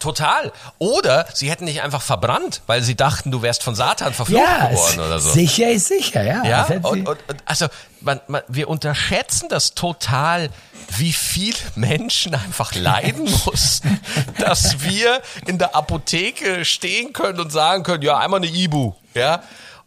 [0.07, 0.53] Total.
[0.79, 4.69] Oder sie hätten dich einfach verbrannt, weil sie dachten, du wärst von Satan verflucht Ja,
[4.69, 5.31] geworden oder so.
[5.33, 6.45] sicher ist sicher, ja.
[6.45, 7.67] Ja, und, und, also
[8.01, 10.51] man, man, wir unterschätzen das total,
[10.97, 14.01] wie viele Menschen einfach leiden mussten,
[14.39, 19.43] dass wir in der Apotheke stehen können und sagen können, ja, einmal eine Ibu, ja.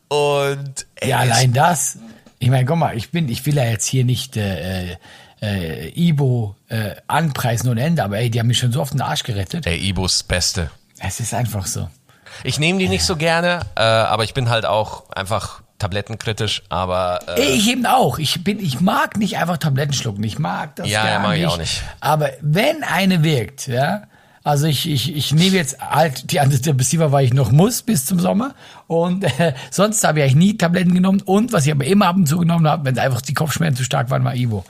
[0.09, 1.97] Und ey, Ja, allein das.
[2.39, 4.97] Ich meine, guck mal, ich bin, ich will ja jetzt hier nicht äh,
[5.41, 9.01] äh, Ibo äh, anpreisen ohne Ende, aber ey, die haben mich schon so oft den
[9.01, 9.65] Arsch gerettet.
[9.67, 10.69] Ey, Ibus Beste.
[10.99, 11.89] Es ist einfach so.
[12.43, 17.19] Ich nehme die nicht so gerne, äh, aber ich bin halt auch einfach tablettenkritisch, aber
[17.37, 18.19] äh, Ich eben auch.
[18.19, 20.23] Ich bin, ich mag nicht einfach Tabletten schlucken.
[20.23, 21.51] Ich mag das Ja, gar ja, mag ich nicht.
[21.51, 21.83] auch nicht.
[22.01, 24.03] Aber wenn eine wirkt, ja,
[24.43, 28.19] also ich, ich, ich nehme jetzt halt die Antidepressiva, weil ich noch muss bis zum
[28.19, 28.55] Sommer.
[28.87, 31.21] Und äh, sonst habe ich eigentlich nie Tabletten genommen.
[31.21, 33.83] Und was ich aber immer ab und zu genommen habe, wenn einfach die Kopfschmerzen zu
[33.83, 34.65] stark waren, war Ivo.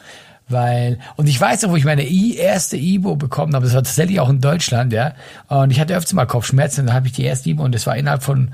[0.50, 4.20] Weil, und ich weiß noch, wo ich meine erste Ibo bekommen habe, das war tatsächlich
[4.20, 5.14] auch in Deutschland, ja.
[5.48, 7.96] Und ich hatte öfter mal Kopfschmerzen, dann habe ich die erste Ibo und das war
[7.96, 8.54] innerhalb von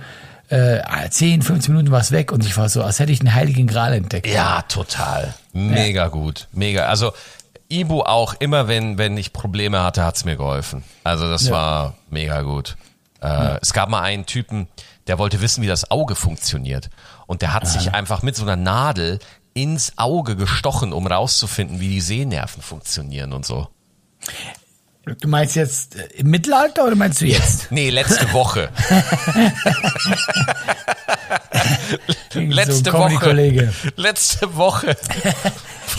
[0.49, 0.79] äh,
[1.10, 3.65] 10, 15 Minuten war es weg und ich war so, als hätte ich einen heiligen
[3.65, 4.27] Gral entdeckt.
[4.27, 5.34] Ja, total.
[5.53, 6.47] Mega gut.
[6.51, 6.86] Mega.
[6.86, 7.13] Also
[7.69, 10.84] Ibu auch immer, wenn, wenn ich Probleme hatte, hat's mir geholfen.
[11.03, 11.51] Also das Ja.
[11.53, 12.75] war mega gut.
[13.21, 14.67] Äh, Es gab mal einen Typen,
[15.08, 16.89] der wollte wissen, wie das Auge funktioniert.
[17.25, 19.17] Und der hat sich einfach mit so einer Nadel
[19.55, 23.67] ins Auge gestochen, um rauszufinden, wie die Sehnerven funktionieren und so.
[25.05, 27.67] Du meinst jetzt äh, im Mittelalter oder meinst du jetzt?
[27.71, 28.69] Nee, letzte Woche.
[32.33, 33.07] letzte so Woche.
[33.07, 33.73] Comedy-Kollege.
[33.95, 34.95] Letzte Woche.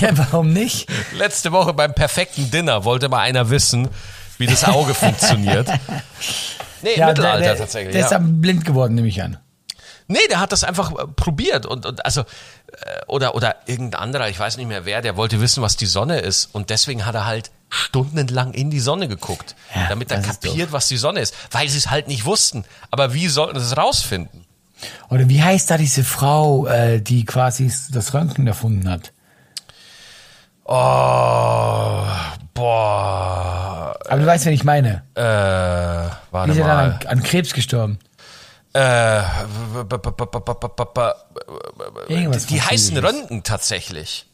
[0.00, 0.90] Ja, warum nicht?
[1.14, 3.88] Letzte Woche beim perfekten Dinner wollte mal einer wissen,
[4.36, 5.68] wie das Auge funktioniert.
[6.82, 7.92] Nee, Ja, Mittelalter der, der, tatsächlich.
[7.92, 8.18] Der ist ja.
[8.18, 9.38] dann blind geworden, nehme ich an.
[10.08, 12.24] Nee, der hat das einfach äh, probiert und, und also äh,
[13.08, 16.20] oder oder irgendein anderer, ich weiß nicht mehr wer, der wollte wissen, was die Sonne
[16.20, 20.70] ist und deswegen hat er halt stundenlang in die Sonne geguckt, Ja, damit er kapiert,
[20.70, 22.64] was die Sonne ist, weil sie es halt nicht wussten.
[22.92, 24.44] Aber wie sollten sie es rausfinden?
[25.08, 29.12] Oder wie heißt da diese Frau, äh, die quasi das Röntgen erfunden hat?
[30.64, 32.04] Oh,
[32.54, 35.02] boah, Aber du weißt, wen ich meine.
[35.14, 36.76] äh, Die warte ist ja mal.
[36.90, 37.98] dann an, an Krebs gestorben.
[38.76, 39.22] Äh,
[42.50, 42.96] die heißen.
[42.98, 44.26] Röntgen tatsächlich.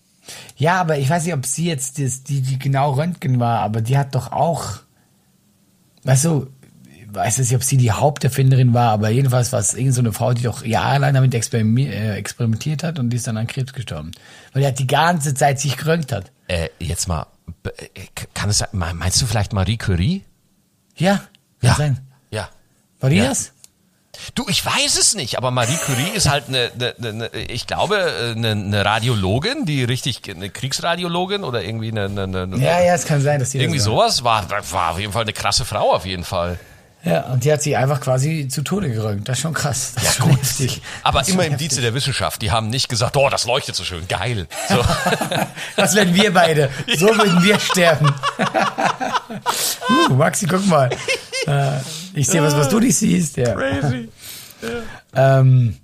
[0.56, 3.80] Ja, aber ich weiß nicht, ob sie jetzt das, die, die genau Röntgen war, aber
[3.80, 4.78] die hat doch auch,
[6.04, 6.50] weißt du,
[6.94, 10.12] ich weiß nicht, ob sie die Haupterfinderin war, aber jedenfalls war es irgendeine so eine
[10.12, 14.12] Frau, die doch jahrelang damit äh, experimentiert hat und die ist dann an Krebs gestorben.
[14.52, 16.32] Weil die hat die ganze Zeit sich gerönt hat.
[16.48, 17.26] Äh, jetzt mal,
[17.64, 17.70] äh,
[18.34, 20.24] kann es sein, meinst du vielleicht Marie Curie?
[20.96, 21.22] Ja,
[21.60, 22.00] kann sein.
[22.30, 22.48] Ja.
[23.00, 23.28] War die Ja.
[23.28, 23.52] das?
[24.34, 28.34] Du, ich weiß es nicht, aber Marie Curie ist halt eine, eine, eine ich glaube,
[28.36, 33.22] eine, eine Radiologin, die richtig, eine Kriegsradiologin oder irgendwie eine, eine, Ja, ja, es kann
[33.22, 36.04] sein, dass die irgendwie das sowas war, war auf jeden Fall eine krasse Frau auf
[36.04, 36.58] jeden Fall.
[37.04, 39.28] Ja, und die hat sich einfach quasi zu Tode gerönt.
[39.28, 39.92] Das ist schon krass.
[39.96, 40.82] Das ist schon heftig.
[41.02, 42.42] Aber immer im Dienste der Wissenschaft.
[42.42, 44.46] Die haben nicht gesagt, oh, das leuchtet so schön, geil.
[44.68, 44.76] So.
[45.76, 46.70] Das wären wir beide.
[46.96, 48.14] So würden wir sterben.
[50.10, 50.90] uh, Maxi, guck mal.
[52.14, 53.36] Ich sehe was, was du nicht siehst.
[53.36, 53.54] Ja.
[53.54, 54.08] Crazy.
[55.14, 55.74] Ähm,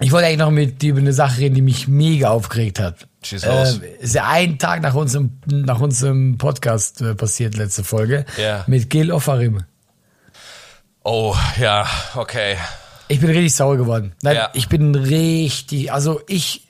[0.00, 3.08] ich wollte eigentlich noch mit dir über eine Sache reden, die mich mega aufgeregt hat.
[3.22, 3.80] Schieß los.
[3.80, 8.24] Äh, ist ja ein Tag nach unserem, nach unserem Podcast äh, passiert, letzte Folge.
[8.36, 8.64] Ja.
[8.66, 9.62] Mit Gil Offarim.
[11.04, 12.56] Oh, ja, okay.
[13.08, 14.12] Ich bin richtig sauer geworden.
[14.22, 14.50] Nein, Ja.
[14.54, 16.68] ich bin richtig, also ich,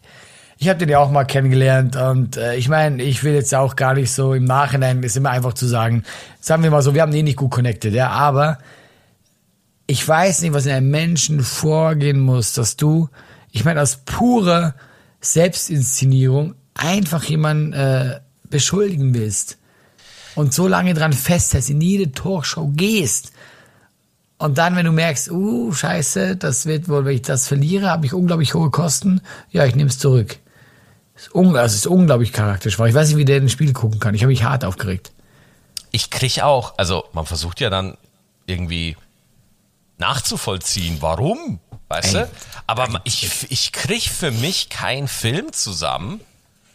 [0.58, 3.76] ich habe den ja auch mal kennengelernt und äh, ich meine, ich will jetzt auch
[3.76, 6.04] gar nicht so im Nachhinein, ist immer einfach zu sagen,
[6.40, 8.58] sagen wir mal so, wir haben eh nicht gut connected, ja, aber
[9.92, 13.10] ich weiß nicht, was in einem Menschen vorgehen muss, dass du,
[13.50, 14.74] ich meine, aus purer
[15.20, 19.58] Selbstinszenierung einfach jemanden äh, beschuldigen willst
[20.34, 23.32] und so lange dran festhältst, in jede Talkshow gehst
[24.38, 28.06] und dann, wenn du merkst, uh, scheiße, das wird wohl, wenn ich das verliere, habe
[28.06, 30.38] ich unglaublich hohe Kosten, ja, ich nehme es zurück.
[31.14, 33.74] Ist un also ist unglaublich charakterisch, weil ich weiß nicht, wie der in ein Spiel
[33.74, 34.14] gucken kann.
[34.14, 35.12] Ich habe mich hart aufgeregt.
[35.90, 37.98] Ich krieg auch, also man versucht ja dann
[38.46, 38.96] irgendwie
[40.02, 42.22] nachzuvollziehen, warum, weißt Ey.
[42.24, 42.30] du?
[42.66, 46.20] Aber ich, ich krieg für mich keinen Film zusammen,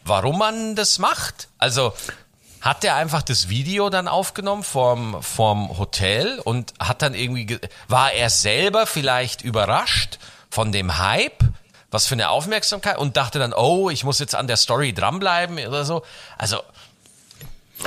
[0.05, 1.49] warum man das macht.
[1.57, 1.93] Also
[2.61, 7.59] hat der einfach das Video dann aufgenommen vom, vom Hotel und hat dann irgendwie, ge-
[7.87, 10.17] war er selber vielleicht überrascht
[10.49, 11.43] von dem Hype?
[11.91, 15.57] Was für eine Aufmerksamkeit und dachte dann, oh, ich muss jetzt an der Story dranbleiben
[15.67, 16.03] oder so.
[16.37, 16.61] Also,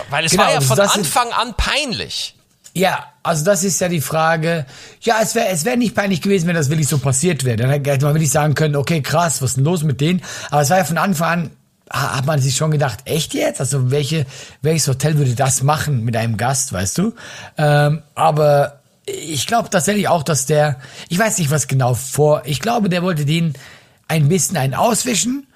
[0.08, 2.34] weil es Genau, war ja von Anfang an peinlich.
[2.74, 4.64] Ja, also das ist ja die Frage.
[5.00, 7.56] Ja, es wäre es wär nicht peinlich gewesen, wenn das wirklich so passiert wäre.
[7.56, 10.22] Dann hätte man wirklich sagen können, okay, krass, was ist denn los mit denen?
[10.50, 11.50] Aber es war ja von Anfang an,
[11.92, 13.60] ha- hat man sich schon gedacht, echt jetzt?
[13.60, 14.24] Also welche,
[14.62, 17.14] welches Hotel würde das machen mit einem Gast, weißt du?
[17.58, 20.76] Ähm, aber ich glaube tatsächlich auch, dass der,
[21.08, 23.54] ich weiß nicht, was genau vor, ich glaube, der wollte den
[24.06, 25.46] ein bisschen einen auswischen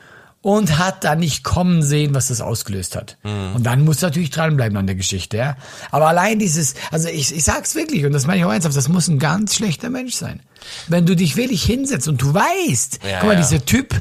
[0.45, 3.17] und hat da nicht kommen sehen, was das ausgelöst hat.
[3.55, 5.57] Und dann muss natürlich dranbleiben an der Geschichte, ja.
[5.91, 8.89] Aber allein dieses, also ich, ich sag's wirklich, und das meine ich auch ernsthaft, das
[8.89, 10.41] muss ein ganz schlechter Mensch sein.
[10.87, 13.41] Wenn du dich wirklich hinsetzt und du weißt, Ja, guck mal, ja.
[13.41, 13.95] dieser Typ,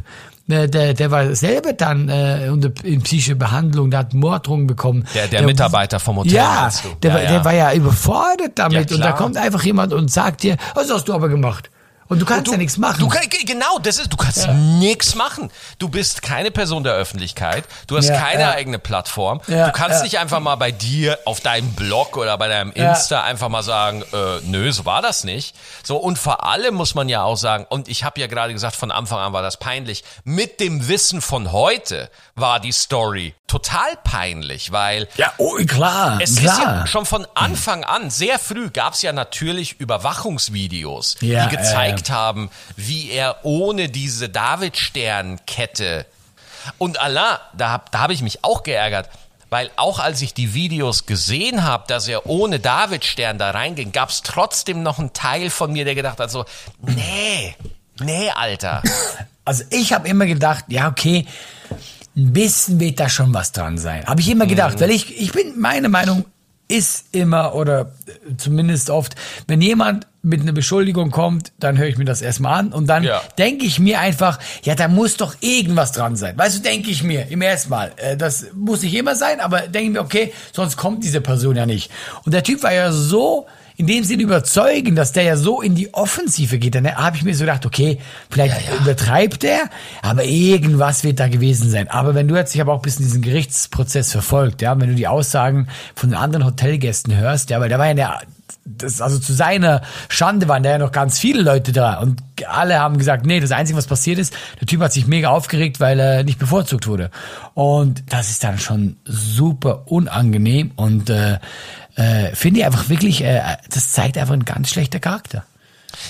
[0.49, 5.05] äh, der, der war selber dann äh, in psychische Behandlung, der hat Morddrohungen bekommen.
[5.15, 6.69] Der- der Mitarbeiter vom Hotel, Ja,
[7.01, 7.29] der, Ja, war- ja.
[7.31, 8.89] der war ja überfordert damit.
[8.91, 11.69] Ja, und da kommt einfach jemand und sagt dir, was hast du aber gemacht?
[12.13, 12.99] Und du kannst ja nichts machen.
[12.99, 15.49] Du kann, genau, das ist, du kannst nichts machen.
[15.79, 17.63] Du bist keine Person der Öffentlichkeit.
[17.87, 18.51] Du hast Ja, keine ja.
[18.51, 19.41] eigene Plattform.
[19.47, 20.03] Ja, du kannst ja.
[20.03, 22.91] nicht einfach mal bei dir auf deinem Blog oder bei deinem Ja.
[22.91, 25.55] Insta einfach mal sagen, äh, nö, so war das nicht.
[25.83, 28.75] So und vor allem muss man ja auch sagen, und ich habe ja gerade gesagt,
[28.75, 30.03] von Anfang an war das peinlich.
[30.23, 36.37] Mit dem Wissen von heute war die Story total peinlich, weil ja, oh, klar, es
[36.37, 36.53] klar.
[36.53, 41.55] ist ja schon von Anfang an, sehr früh gab es ja natürlich Überwachungsvideos, Ja, die
[41.55, 46.07] gezeigt haben, wie er ohne diese David-Stern-Kette
[46.79, 49.07] und Allah, da habe da hab ich mich auch geärgert,
[49.51, 54.09] weil auch als ich die Videos gesehen habe, dass er ohne David-Stern da reinging, gab
[54.09, 56.45] es trotzdem noch einen Teil von mir, der gedacht hat so,
[56.81, 57.55] nee,
[57.99, 58.81] nee, Alter.
[59.45, 61.27] Also ich habe immer gedacht, ja, okay,
[62.15, 64.05] ein bisschen wird da schon was dran sein.
[64.05, 64.49] Habe ich immer Mhm.
[64.49, 66.25] gedacht, weil ich, ich bin, meine Meinung
[66.67, 69.15] ist immer, oder äh, zumindest oft,
[69.47, 73.03] wenn jemand mit einer Beschuldigung kommt, dann höre ich mir das erstmal an und dann
[73.03, 73.21] Ja.
[73.37, 76.37] denke ich mir einfach, ja, da muss doch irgendwas dran sein.
[76.37, 77.91] Weißt du, denke ich mir im ersten Mal.
[77.97, 81.55] Äh, das muss nicht immer sein, aber denke ich mir, okay, sonst kommt diese Person
[81.57, 81.91] ja nicht.
[82.25, 83.45] Und der Typ war ja so
[83.77, 86.75] in dem Sinne überzeugend, dass der ja so in die Offensive geht.
[86.75, 87.97] Dann habe ich mir so gedacht, okay,
[88.29, 89.69] vielleicht übertreibt er,
[90.01, 91.89] aber irgendwas wird da gewesen sein.
[91.89, 94.95] Aber wenn du jetzt, ich habe auch ein bisschen diesen Gerichtsprozess verfolgt, ja, wenn du
[94.95, 98.19] die Aussagen von den anderen Hotelgästen hörst, ja, weil da war ja der,
[98.65, 102.79] das, also zu seiner Schande waren da ja noch ganz viele Leute da und alle
[102.79, 105.99] haben gesagt, nee, das Einzige, was passiert ist, der Typ hat sich mega aufgeregt, weil
[105.99, 107.09] er nicht bevorzugt wurde.
[107.53, 111.39] Und das ist dann schon super unangenehm und äh,
[111.95, 115.45] äh, finde ich einfach wirklich, äh, das zeigt einfach ein ganz schlechter Charakter.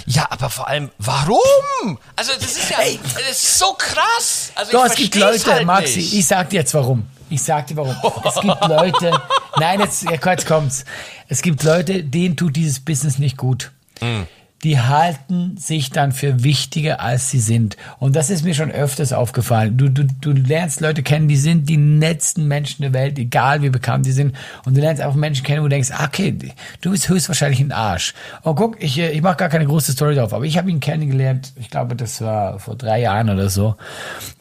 [0.06, 1.98] Ja, aber vor allem, warum?
[2.16, 3.00] Also das ist ja, Ey.
[3.04, 4.52] das ist so krass.
[4.56, 6.14] Also Doch, ich es gibt Leute, halt Maxi, nicht.
[6.14, 7.06] ich sag dir jetzt warum.
[7.30, 7.96] Ich sag dir warum.
[8.26, 9.22] Es gibt Leute,
[9.58, 10.86] nein, jetzt, ja, jetzt kommt's.
[11.28, 13.72] Es gibt Leute, denen tut dieses Business nicht gut.
[14.00, 14.28] Hm.
[14.64, 17.78] Die halten sich dann für wichtiger, als sie sind.
[18.00, 19.78] Und das ist mir schon öfters aufgefallen.
[19.78, 23.70] Du, du, du lernst Leute kennen, die sind die nettsten Menschen der Welt, egal wie
[23.70, 24.36] bekannt die sind.
[24.66, 26.38] Und du lernst auch Menschen kennen, wo du denkst, ah, okay,
[26.82, 28.14] du bist höchstwahrscheinlich ein Arsch.
[28.42, 30.80] Und guck, ich, äh, ich mache gar keine große Story drauf, aber ich habe ihn
[30.80, 33.76] kennengelernt, ich glaube, das war vor drei Jahren oder so,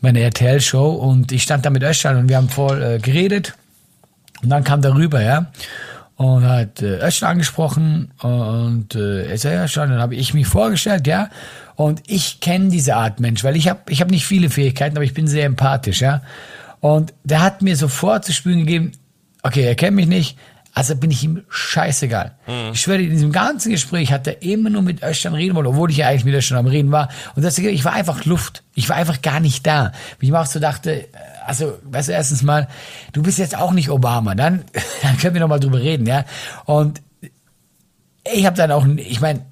[0.01, 0.91] meine RTL-Show.
[0.93, 3.55] Und ich stand da mit Öschan und wir haben voll äh, geredet.
[4.43, 5.47] Und dann kam der rüber, ja.
[6.23, 10.47] Und hat äh, Öschan angesprochen und äh, er sagt ja schon, dann habe ich mich
[10.47, 11.31] vorgestellt, ja.
[11.75, 15.05] Und ich kenne diese Art Mensch, weil ich habe ich hab nicht viele Fähigkeiten, aber
[15.05, 16.23] ich bin sehr empathisch, ja.
[16.81, 18.93] Und der hat mir sofort zu spüren gegeben,
[19.43, 20.39] okay, er kennt mich nicht,
[20.75, 22.33] also bin ich ihm scheißegal.
[22.73, 25.91] Ich schwöre, in diesem ganzen Gespräch hat er immer nur mit Östern reden wollen, obwohl
[25.91, 27.09] ich ja eigentlich mit Östern am Reden war.
[27.35, 28.63] Und deswegen, ich war einfach Luft.
[28.75, 29.93] Ich war einfach gar nicht da.
[30.19, 31.09] Wie ich mir auch so dachte,
[31.47, 32.69] also, weißt du, erstens mal,
[33.13, 34.65] du bist jetzt auch nicht Obama, dann,
[35.03, 36.25] dann können wir noch mal drüber reden, ja.
[36.65, 37.03] Und
[38.33, 39.47] ich habe dann auch, ich meine,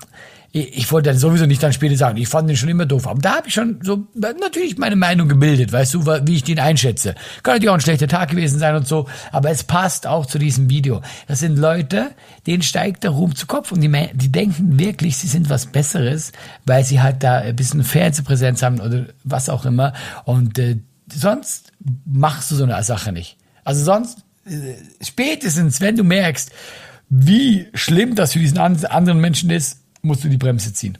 [0.52, 3.06] ich, ich wollte dann sowieso nicht dann später sagen, ich fand den schon immer doof.
[3.06, 6.58] Aber da habe ich schon so natürlich meine Meinung gebildet, weißt du, wie ich den
[6.58, 7.14] einschätze.
[7.42, 10.38] Kann natürlich auch ein schlechter Tag gewesen sein und so, aber es passt auch zu
[10.38, 11.02] diesem Video.
[11.28, 12.10] Das sind Leute,
[12.46, 16.32] denen steigt der Ruhm zu Kopf und die, die denken wirklich, sie sind was Besseres,
[16.66, 19.92] weil sie halt da ein bisschen Fernsehpräsenz haben oder was auch immer.
[20.24, 20.78] Und äh,
[21.12, 21.72] sonst
[22.04, 23.36] machst du so eine Sache nicht.
[23.64, 26.50] Also sonst, äh, spätestens, wenn du merkst,
[27.08, 30.96] wie schlimm das für diesen an- anderen Menschen ist, musst du die Bremse ziehen.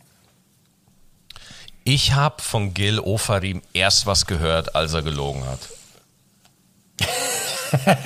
[1.84, 5.60] Ich habe von Gil Ofarim erst was gehört, als er gelogen hat.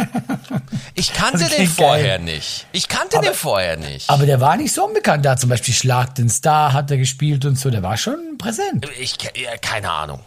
[0.95, 2.25] Ich kannte Das den vorher geil.
[2.37, 2.67] nicht.
[2.73, 4.09] Ich kannte Aber- den vorher nicht.
[4.11, 5.25] Aber der war nicht so unbekannt.
[5.25, 7.71] Da hat zum Beispiel Schlag den Star hat er gespielt und so.
[7.71, 8.87] Der war schon präsent.
[9.01, 9.17] Ich,
[9.63, 10.21] keine Ahnung.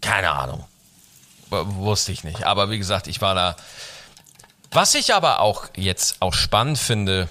[0.00, 0.64] Keine Ahnung.
[1.52, 2.44] Wusste ich nicht.
[2.44, 3.56] Aber wie gesagt, ich war da.
[4.70, 7.28] Was ich aber auch jetzt auch spannend finde,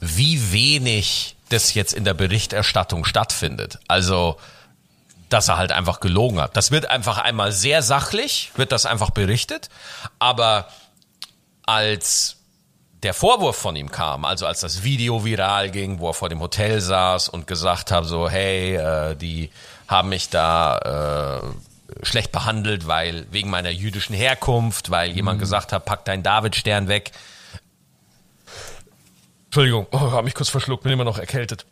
[0.00, 3.78] wie wenig das jetzt in der Berichterstattung stattfindet.
[3.88, 4.36] Also,
[5.28, 6.56] dass er halt einfach gelogen hat.
[6.56, 9.68] Das wird einfach einmal sehr sachlich, wird das einfach berichtet.
[10.18, 10.68] Aber
[11.64, 12.36] als
[13.02, 16.40] der Vorwurf von ihm kam, also als das Video viral ging, wo er vor dem
[16.40, 19.50] Hotel saß und gesagt hat, so, hey, äh, die
[19.88, 21.46] haben mich da äh,
[22.02, 27.12] schlecht behandelt, weil wegen meiner jüdischen Herkunft, weil jemand gesagt hat, pack deinen Davidstern weg.
[29.46, 31.66] Entschuldigung, oh, habe mich kurz verschluckt, bin immer noch erkältet.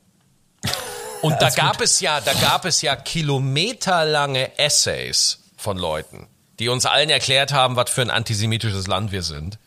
[1.22, 6.27] Und da gab es ja, da gab es ja kilometerlange Essays von Leuten,
[6.59, 9.59] die uns allen erklärt haben, was für ein antisemitisches Land wir sind.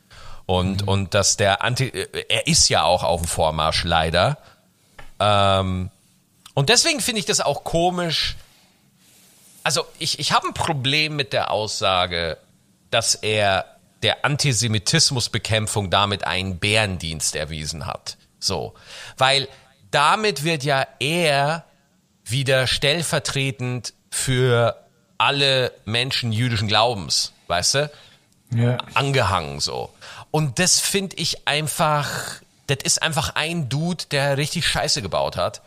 [0.45, 1.91] Und, und dass der Anti,
[2.29, 4.37] er ist ja auch auf dem Vormarsch, leider.
[5.19, 5.89] Ähm,
[6.53, 8.35] und deswegen finde ich das auch komisch.
[9.65, 12.37] Also ich, ich habe ein Problem mit der Aussage,
[12.91, 13.65] dass er
[14.03, 18.17] der Antisemitismusbekämpfung damit einen Bärendienst erwiesen hat.
[18.37, 18.75] So.
[19.17, 19.47] Weil
[19.89, 21.65] damit wird ja er
[22.23, 24.85] wieder stellvertretend für
[25.17, 27.91] alle Menschen jüdischen Glaubens, weißt du?
[28.51, 28.77] Ja.
[28.93, 29.89] angehangen so.
[30.29, 35.63] Und das finde ich einfach, das ist einfach ein Dude, der richtig Scheiße gebaut hat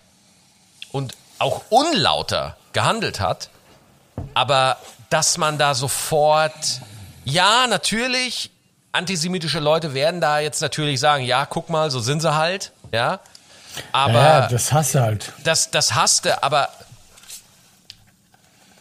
[0.93, 3.51] und auch unlauter gehandelt hat,
[4.35, 4.77] aber
[5.11, 6.81] dass man da sofort,
[7.25, 8.51] ja, natürlich,
[8.93, 13.21] antisemitische Leute werden da jetzt natürlich sagen, ja, guck mal, so sind sie halt, ja,
[13.93, 15.33] aber ja, das hast du halt.
[15.45, 16.69] das, das hasste, aber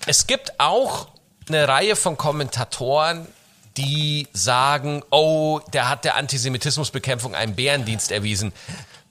[0.06, 1.08] es gibt auch
[1.47, 3.28] eine Reihe von Kommentatoren,
[3.78, 8.52] die sagen, oh, der hat der Antisemitismusbekämpfung einen Bärendienst erwiesen.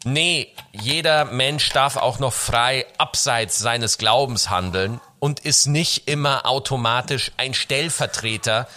[0.05, 6.47] Nee, jeder Mensch darf auch noch frei abseits seines Glaubens handeln und ist nicht immer
[6.47, 8.69] automatisch ein Stellvertreter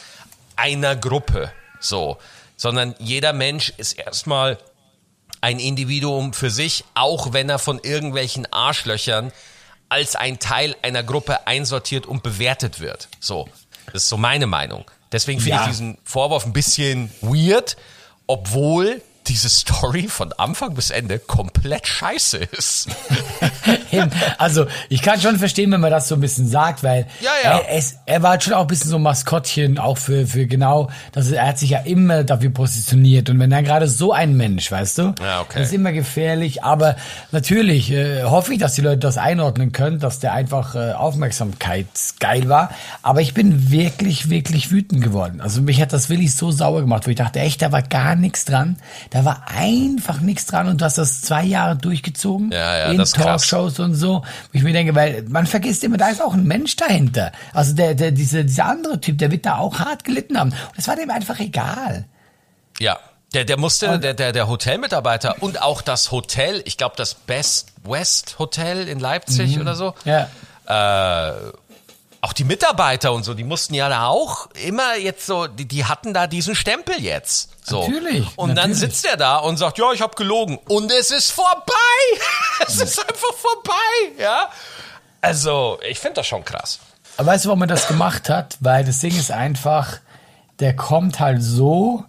[0.55, 2.17] einer Gruppe, so,
[2.57, 4.57] sondern jeder Mensch ist erstmal
[5.41, 9.31] ein Individuum für sich, auch wenn er von irgendwelchen Arschlöchern
[9.87, 13.07] als ein Teil einer Gruppe einsortiert und bewertet wird.
[13.19, 13.47] So,
[13.87, 14.85] das ist so meine Meinung.
[15.11, 15.63] Deswegen finde Ja.
[15.63, 17.77] ich diesen Vorwurf ein bisschen weird,
[18.27, 22.89] obwohl diese Story von Anfang bis Ende komplett scheiße ist.
[24.37, 27.57] Also, ich kann schon verstehen, wenn man das so ein bisschen sagt, weil Ja, ja.
[27.59, 30.45] Er, es, er war halt schon auch ein bisschen so ein Maskottchen, auch für, für
[30.47, 33.29] genau, dass er, hat sich ja immer dafür positioniert.
[33.29, 35.59] Und wenn dann gerade so ein Mensch, weißt du, Ja, okay.
[35.59, 36.63] das ist immer gefährlich.
[36.63, 36.95] Aber
[37.31, 42.47] natürlich äh, hoffe ich, dass die Leute das einordnen können, dass der einfach äh, aufmerksamkeitsgeil
[42.49, 42.69] war.
[43.01, 45.41] Aber ich bin wirklich, wirklich wütend geworden.
[45.41, 48.15] Also mich hat das wirklich so sauer gemacht, wo ich dachte, echt, da war gar
[48.15, 48.77] nichts dran.
[49.09, 52.91] Da Da war einfach nichts dran und du hast das zwei Jahre durchgezogen Ja, ja,
[52.93, 53.03] in.
[53.03, 54.21] Talkshows und so.
[54.21, 57.33] Wo ich mir denke, weil man vergisst immer, da ist auch ein Mensch dahinter.
[57.53, 60.51] Also der, der, dieser, dieser andere Typ, der wird da auch hart gelitten haben.
[60.51, 62.05] Und das war dem einfach egal.
[62.79, 62.97] Ja.
[63.33, 67.73] Der, der musste, der, der, der Hotelmitarbeiter und auch das Hotel, ich glaube das Best
[67.83, 69.61] West Hotel in Leipzig Mhm.
[69.63, 70.29] oder so, Ja.
[72.21, 75.85] Auch die Mitarbeiter und so, die mussten ja da auch immer jetzt so, die, die
[75.85, 77.51] hatten da diesen Stempel jetzt.
[77.63, 77.87] So.
[77.87, 78.79] Natürlich, Und dann natürlich.
[78.79, 80.57] sitzt er da und sagt, ja, ich habe gelogen.
[80.67, 81.63] Und es ist vorbei.
[82.67, 84.49] es ist einfach vorbei, ja.
[85.21, 86.79] Also, ich finde das schon krass.
[87.17, 88.57] Aber weißt du, warum er das gemacht hat?
[88.59, 89.99] Weil das Ding ist einfach,
[90.59, 92.03] der kommt halt so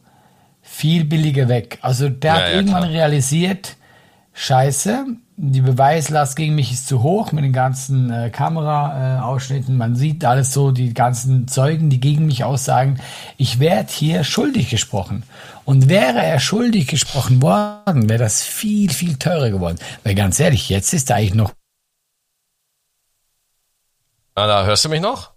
[0.62, 1.78] viel billiger weg.
[1.82, 2.92] Also der Ja, hat ja, irgendwann klar.
[2.92, 3.76] realisiert,
[4.34, 5.06] scheiße,
[5.42, 9.74] die Beweislast gegen mich ist zu hoch mit den ganzen äh, Kameraausschnitten.
[9.74, 9.78] Äh.
[9.78, 13.00] Man sieht alles so, die ganzen Zeugen, die gegen mich aussagen.
[13.38, 15.22] Ich werde hier schuldig gesprochen.
[15.64, 19.78] Und wäre er schuldig gesprochen worden, wäre das viel, viel teurer geworden.
[20.04, 21.52] Weil ganz ehrlich, jetzt ist er eigentlich noch
[24.36, 25.32] Na, da hörst du mich noch?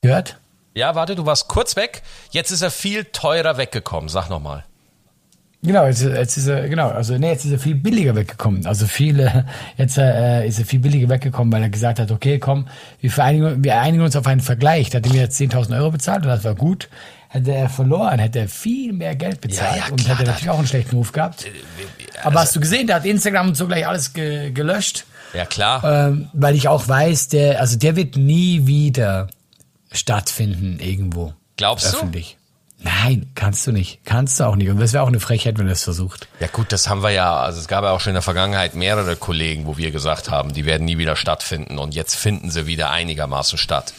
[0.00, 0.40] gehört.
[0.74, 2.02] Ja, warte, du warst kurz weg.
[2.30, 4.08] Jetzt ist er viel teurer weggekommen.
[4.08, 4.64] Sag nochmal.
[5.64, 8.66] Genau, jetzt, jetzt ist er, genau, also nee, jetzt ist er viel billiger weggekommen.
[8.66, 9.44] Also viel, äh,
[9.76, 12.66] jetzt äh, ist er viel billiger weggekommen, weil er gesagt hat, okay, komm,
[13.00, 14.90] wir, vereinigen, wir einigen uns auf einen Vergleich.
[14.90, 16.88] Da hat er mir jetzt 10.000 Euro bezahlt und das war gut.
[17.28, 20.58] Hätte er verloren, hätte er viel mehr Geld bezahlt Ja, ja, und hätte natürlich auch
[20.58, 21.46] einen schlechten Ruf gehabt.
[22.24, 26.08] Aber hast du gesehen, der hat Instagram und so gleich alles ge gelöscht, Ja, klar.
[26.08, 29.28] ähm, weil ich auch weiß, der, also der wird nie wieder
[29.92, 31.32] stattfinden irgendwo.
[31.56, 32.10] Glaubst du?
[32.84, 34.00] Nein, kannst du nicht.
[34.04, 34.68] Kannst du auch nicht.
[34.68, 36.26] Und das wäre auch eine Frechheit, wenn er es versucht.
[36.40, 38.74] Ja gut, das haben wir ja, also es gab ja auch schon in der Vergangenheit
[38.74, 42.66] mehrere Kollegen, wo wir gesagt haben, die werden nie wieder stattfinden und jetzt finden sie
[42.66, 43.94] wieder einigermaßen statt.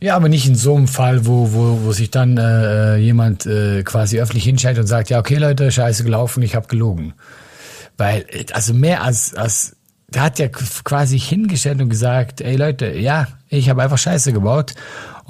[0.00, 3.82] Ja, aber nicht in so einem Fall, wo, wo, wo sich dann äh, jemand äh,
[3.82, 7.12] quasi öffentlich hinstellt und sagt, ja, okay Leute, scheiße gelaufen, ich habe gelogen.
[7.98, 9.76] Weil, äh, also mehr als, als
[10.08, 14.74] der hat ja quasi hingestellt und gesagt, ey Leute, ja, ich habe einfach Scheiße gebaut.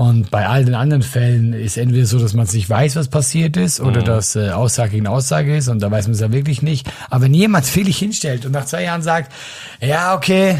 [0.01, 3.09] Und bei all den anderen Fällen ist entweder so, dass man es nicht weiß, was
[3.09, 6.33] passiert ist, oder dass äh, Aussage gegen Aussage ist, und da weiß man es ja
[6.33, 6.91] wirklich nicht.
[7.11, 9.31] Aber wenn jemand willig hinstellt und nach zwei Jahren sagt,
[9.79, 10.57] ja, okay,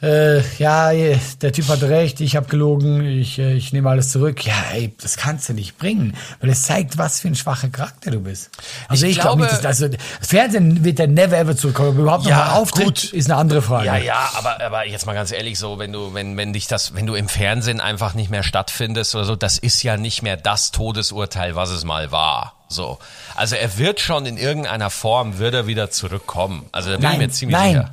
[0.00, 4.44] äh, ja, der Typ hat recht, ich habe gelogen, ich, äh, ich nehme alles zurück.
[4.46, 8.12] Ja, ey, das kannst du nicht bringen, weil es zeigt, was für ein schwacher Charakter
[8.12, 8.50] du bist.
[8.88, 11.88] Also Ich ich, glaube glaube- nicht, dass, also das Fernsehen wird dann never ever zurückkommen.
[11.90, 13.04] Ob überhaupt Ja, noch mal auftritt, gut.
[13.12, 13.86] ist eine andere Frage.
[13.86, 16.94] Ja, ja, aber, aber jetzt mal ganz ehrlich so, wenn du, wenn, wenn dich das,
[16.94, 20.36] wenn du im Fernsehen einfach nicht mehr stattfindest oder so, das ist ja nicht mehr
[20.36, 22.54] das Todesurteil, was es mal war.
[22.68, 22.98] So.
[23.34, 26.66] Also er wird schon in irgendeiner Form, wird er wieder zurückkommen.
[26.70, 27.72] Also da bin ich mir ziemlich nein.
[27.72, 27.90] sicher.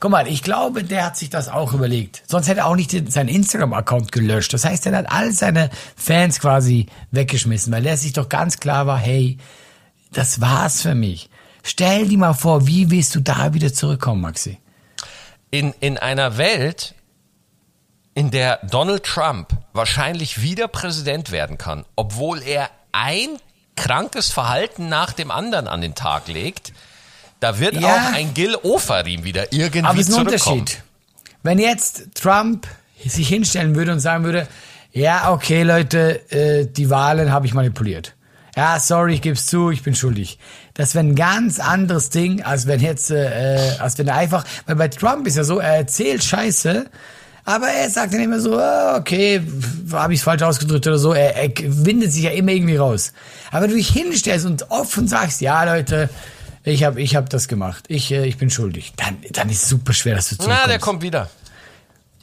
[0.00, 2.22] Guck mal, ich glaube, der hat sich das auch überlegt.
[2.26, 4.52] Sonst hätte er auch nicht den- seinen Instagram-Account gelöscht.
[4.54, 8.86] Das heißt, er hat all seine Fans quasi weggeschmissen, weil er sich doch ganz klar
[8.86, 9.36] war, hey,
[10.12, 11.28] das war's für mich.
[11.62, 14.58] Stell dir mal vor, wie willst du da wieder zurückkommen, Maxi?
[15.50, 16.94] in, in einer Welt,
[18.14, 23.30] in der Donald Trump wahrscheinlich wieder Präsident werden kann, obwohl er ein
[23.76, 26.72] krankes Verhalten nach dem anderen an den Tag legt,
[27.40, 27.88] da wird Ja.
[27.88, 30.26] auch ein Gil Ofarim wieder irgendwie Aber es ist ein.
[30.26, 30.82] Unterschied.
[31.42, 32.66] Wenn jetzt Trump
[33.04, 34.46] sich hinstellen würde und sagen würde,
[34.92, 38.14] ja, okay, Leute, äh, die Wahlen habe ich manipuliert.
[38.56, 40.38] Ja, sorry, ich gebe es zu, ich bin schuldig.
[40.74, 44.74] Das wäre ein ganz anderes Ding, als wenn jetzt, äh, als wenn er einfach, weil
[44.76, 46.86] bei Trump ist ja so, er erzählt Scheiße,
[47.44, 49.40] aber er sagt dann immer so, ah, okay,
[49.92, 51.12] habe ich es falsch ausgedrückt oder so.
[51.14, 53.12] Er, er windet sich ja immer irgendwie raus.
[53.50, 56.10] Aber wenn du dich hinstellst und offen sagst, ja, Leute,
[56.64, 59.68] ich habe ich hab das gemacht, ich, äh, ich bin schuldig, dann, dann ist es
[59.68, 60.68] super schwer, dass du Na, zurückkommst.
[60.70, 61.30] der kommt wieder.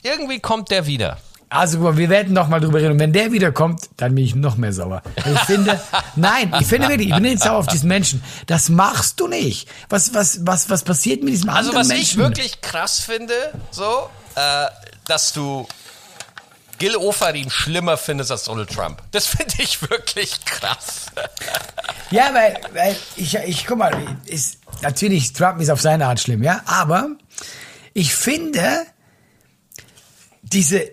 [0.03, 1.17] Irgendwie kommt der wieder.
[1.49, 2.91] Also guck mal, wir werden noch mal drüber reden.
[2.91, 5.01] Und wenn der wiederkommt, dann bin ich noch mehr sauer.
[5.15, 5.79] Ich finde,
[6.17, 8.21] nein, ich finde wirklich, ich bin nicht sauer auf diesen Menschen.
[8.47, 9.69] Das machst du nicht.
[9.88, 12.03] Was, was, was, was passiert mit diesem Also anderen was Menschen?
[12.03, 13.33] ich wirklich krass finde,
[13.71, 14.65] so, äh,
[15.05, 15.65] dass du
[16.78, 19.01] Gil Ofarim schlimmer findest als Donald Trump.
[19.11, 21.07] Das finde ich wirklich krass.
[22.11, 26.43] Ja, weil, weil ich, ich guck mal, ist, natürlich, Trump ist auf seine Art schlimm,
[26.43, 27.09] ja, aber
[27.93, 28.86] ich finde,
[30.43, 30.91] diese,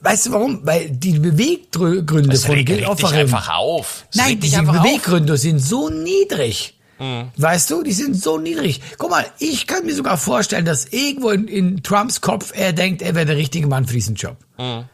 [0.00, 0.60] weißt du warum?
[0.64, 4.04] Weil die Beweggründe Das von Gil Offarim, einfach auf.
[4.12, 4.82] Das nein, diese einfach auf.
[4.82, 6.78] Beweggründe sind so niedrig.
[6.98, 7.30] Mhm.
[7.36, 8.80] Weißt du, die sind so niedrig.
[8.98, 13.02] Guck mal, ich kann mir sogar vorstellen, dass irgendwo in, in Trumps Kopf er denkt,
[13.02, 14.36] er wäre der richtige Mann für diesen Job.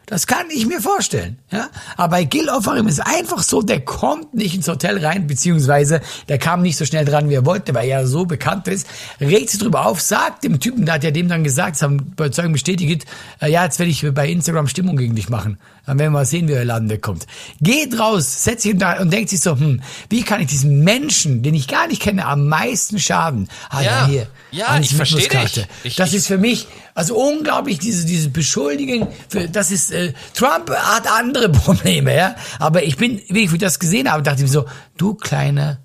[0.05, 1.37] Das kann ich mir vorstellen.
[1.51, 1.69] Ja?
[1.95, 6.37] Aber bei Gil Ofarim ist einfach so, der kommt nicht ins Hotel rein, beziehungsweise der
[6.37, 8.87] kam nicht so schnell dran, wie er wollte, weil er ja so bekannt ist,
[9.21, 11.99] regt sich drüber auf, sagt dem Typen, der hat ja dem dann gesagt, das haben
[11.99, 13.05] Überzeugung bestätigt,
[13.41, 15.57] äh, ja, jetzt werde ich bei Instagram Stimmung gegen dich machen.
[15.85, 17.25] Dann werden wir mal sehen, wie der Laden wegkommt.
[17.61, 21.41] Geht raus, setzt sich da und denkt sich so, hm, wie kann ich diesen Menschen,
[21.43, 23.49] den ich gar nicht kenne, am meisten schaden?
[23.69, 24.07] Ah, ja, Ja.
[24.07, 24.27] hier.
[24.51, 25.61] Ja, ich versteh Mitmuskarte.
[25.61, 25.67] dich.
[25.83, 30.13] Ich- das ich- ist für mich, also unglaublich, diese, diese Beschuldigung, für, das ist, äh,
[30.33, 32.35] Trump hat andere Probleme, ja.
[32.59, 34.65] Aber ich bin, wie ich das gesehen habe, dachte ich mir so,
[34.97, 35.79] du kleiner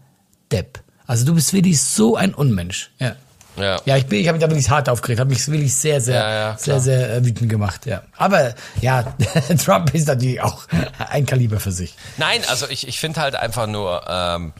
[0.52, 0.80] Depp.
[1.06, 3.16] Also du bist wirklich so ein Unmensch, ja.
[3.56, 3.80] Ja.
[3.84, 6.14] Ja, ich bin, ich habe mich da wirklich hart aufgeregt, habe mich wirklich sehr, sehr,
[6.14, 8.02] Ja, ja, sehr, sehr äh, wütend gemacht, ja.
[8.16, 9.02] Aber ja,
[9.64, 10.68] Trump ist natürlich auch
[11.10, 11.94] ein Kaliber für sich.
[12.18, 14.52] Nein, also ich, ich finde halt einfach nur, ähm,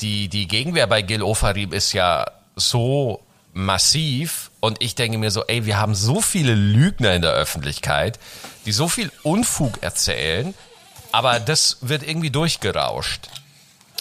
[0.00, 3.20] die, die Gegenwehr bei Gil Ofarim ist ja so
[3.52, 8.18] massiv und ich denke mir so, ey, wir haben so viele Lügner in der Öffentlichkeit,
[8.66, 10.54] die so viel Unfug erzählen,
[11.12, 13.28] aber das wird irgendwie durchgerauscht.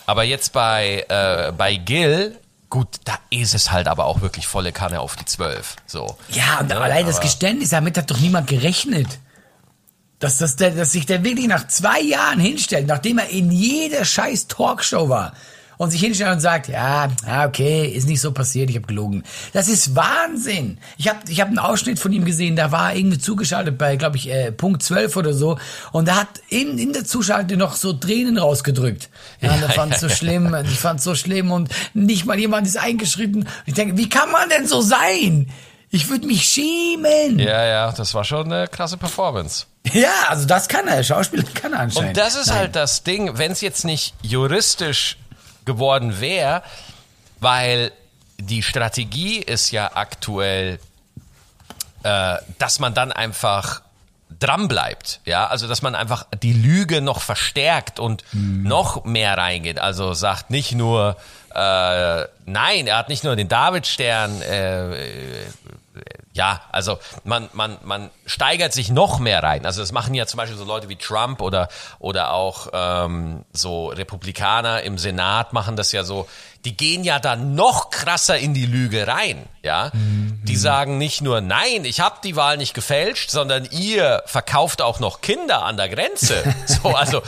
[0.06, 2.38] Aber jetzt bei, äh, bei Gil,
[2.70, 5.76] gut, da ist es halt aber auch wirklich volle Kanne auf die Zwölf.
[5.86, 6.18] So.
[6.30, 9.20] Ja, und allein das Geständnis, damit hat doch niemand gerechnet.
[10.20, 14.04] Dass, dass, der, dass sich der wirklich nach zwei Jahren hinstellt, nachdem er in jeder
[14.04, 15.34] scheiß Talkshow war
[15.78, 19.24] und sich hinstellt und sagt, ja, ah, okay, ist nicht so passiert, ich habe gelogen.
[19.54, 20.80] Das ist Wahnsinn.
[20.98, 23.96] Ich habe ich hab einen Ausschnitt von ihm gesehen, da war er irgendwie zugeschaltet bei,
[23.96, 25.58] glaube ich, äh, Punkt 12 oder so
[25.92, 29.10] und er hat in, in der Zuschalte noch so Tränen rausgedrückt.
[29.42, 32.40] Ja, und er fand es so schlimm, ich fand es so schlimm und nicht mal
[32.40, 33.44] jemand ist eingeschritten.
[33.44, 35.50] Und ich denke, wie kann man denn so sein?
[35.90, 37.40] Ich würde mich schämen.
[37.40, 39.66] Ja, ja, das war schon eine krasse Performance.
[39.94, 41.02] Ja, also das kann er.
[41.04, 42.10] Schauspieler kann er anscheinend.
[42.10, 45.18] Und das ist halt das Ding, wenn es jetzt nicht juristisch
[45.68, 46.64] geworden wäre,
[47.40, 47.92] weil
[48.40, 50.80] die Strategie ist ja aktuell,
[52.02, 53.84] äh, dass man dann einfach
[54.40, 59.80] dran bleibt, ja, also dass man einfach die Lüge noch verstärkt und noch mehr reingeht,
[59.80, 61.16] also sagt nicht nur,
[61.56, 65.46] äh, nein, er hat nicht nur den Davidstern, äh,
[66.38, 69.66] ja, also man, man, man steigert sich noch mehr rein.
[69.66, 71.68] Also das machen ja zum Beispiel so Leute wie Trump oder,
[72.00, 76.28] oder auch ähm, so Republikaner im Senat machen das ja so.
[76.66, 79.92] Die gehen ja dann noch krasser in die Lüge rein, ja.
[79.94, 85.00] Die sagen nicht nur, nein, ich habe die Wahl nicht gefälscht, sondern ihr verkauft auch
[85.00, 86.44] noch Kinder an der Grenze.
[86.68, 87.22] So, also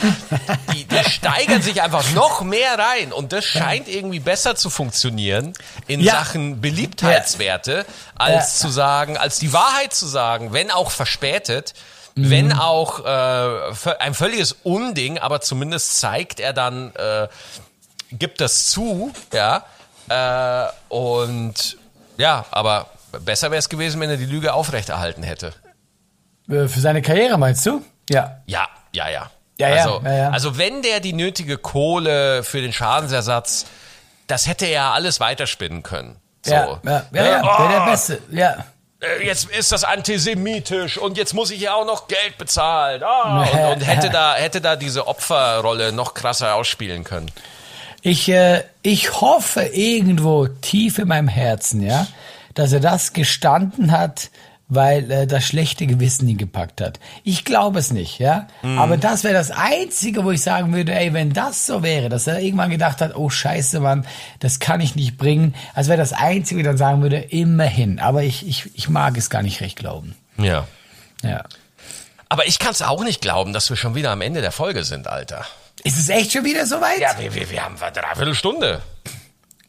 [0.73, 5.53] die, die steigern sich einfach noch mehr rein und das scheint irgendwie besser zu funktionieren
[5.87, 6.13] in Ja.
[6.15, 8.67] Sachen Beliebtheitswerte, als Ja.
[8.67, 11.73] zu sagen, als die Wahrheit zu sagen, wenn auch verspätet,
[12.15, 17.27] wenn auch äh, ein völliges Unding, aber zumindest zeigt er dann, äh,
[18.11, 19.63] gibt das zu, ja,
[20.09, 21.77] äh, und
[22.17, 22.87] ja, aber
[23.23, 25.53] besser wäre es gewesen, wenn er die Lüge aufrechterhalten hätte.
[26.49, 27.83] Äh, Für seine Karriere meinst du?
[28.09, 28.41] Ja.
[28.45, 29.29] Ja, ja, ja.
[29.59, 30.29] Ja, also, ja, ja.
[30.29, 33.65] also wenn der die nötige Kohle für den Schadensersatz,
[34.27, 36.15] das hätte er alles weiterspinnen können.
[36.45, 36.53] So.
[36.53, 37.41] Ja, ja, ja, ja.
[37.43, 38.19] Oh, Der, der Beste.
[38.31, 38.65] Ja.
[39.01, 43.03] äh, jetzt ist das antisemitisch und jetzt muss ich ja auch noch Geld bezahlen.
[43.03, 43.67] Ah, Ja.
[43.67, 47.29] und, und hätte da hätte da diese Opferrolle noch krasser ausspielen können.
[48.01, 52.07] Ich, äh, ich hoffe irgendwo tief in meinem Herzen, ja,
[52.53, 54.29] dass er das gestanden hat,
[54.69, 56.99] weil äh, das schlechte Gewissen ihn gepackt hat.
[57.23, 58.47] Ich glaube es nicht, ja.
[58.61, 62.27] Aber das wäre das Einzige, wo ich sagen würde, ey, wenn das so wäre, dass
[62.27, 64.05] er irgendwann gedacht hat, oh Scheiße, Mann,
[64.39, 65.55] das kann ich nicht bringen.
[65.73, 67.99] Also wäre das Einzige, wo ich dann sagen würde, immerhin.
[67.99, 70.15] Aber ich, ich, ich mag es gar nicht recht glauben.
[70.37, 70.67] Ja.
[71.23, 71.43] Ja.
[72.29, 74.83] Aber ich kann es auch nicht glauben, dass wir schon wieder am Ende der Folge
[74.83, 75.45] sind, Alter.
[75.83, 76.99] Ist es echt schon wieder soweit?
[76.99, 78.81] Ja, wir, wir, wir haben eine Dreiviertelstunde.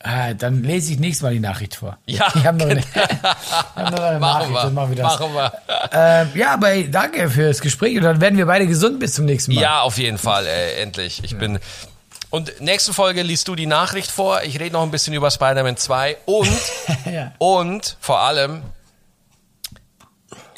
[0.02, 1.98] Ah, dann lese ich nächstes Mal die Nachricht vor.
[2.06, 4.74] Ja, ich habe noch eine, ich hab noch eine Machen Nachricht.
[4.74, 4.96] wir.
[4.96, 5.02] wir.
[5.04, 5.52] Machen wir.
[5.92, 9.26] Ähm, ja, aber ey, danke fürs Gespräch und dann werden wir beide gesund bis zum
[9.26, 9.60] nächsten Mal.
[9.60, 11.22] Ja, auf jeden Fall, äh, endlich.
[11.22, 11.58] Ich bin.
[12.30, 14.42] Und nächste Folge liest du die Nachricht vor.
[14.42, 16.48] Ich rede noch ein bisschen über Spider-Man 2 und,
[17.12, 17.32] Ja.
[17.38, 18.62] und vor allem,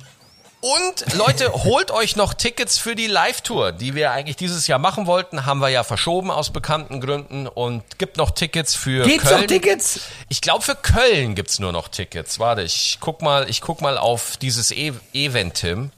[0.66, 5.06] Und Leute, holt euch noch Tickets für die Live-Tour, die wir eigentlich dieses Jahr machen
[5.06, 9.42] wollten, haben wir ja verschoben aus bekannten Gründen und gibt noch Tickets für Gibt's Köln.
[9.42, 10.00] noch Tickets?
[10.28, 12.40] Ich glaube für Köln gibt's nur noch Tickets.
[12.40, 15.92] Warte, ich guck mal, ich guck mal auf dieses e Event, Tim.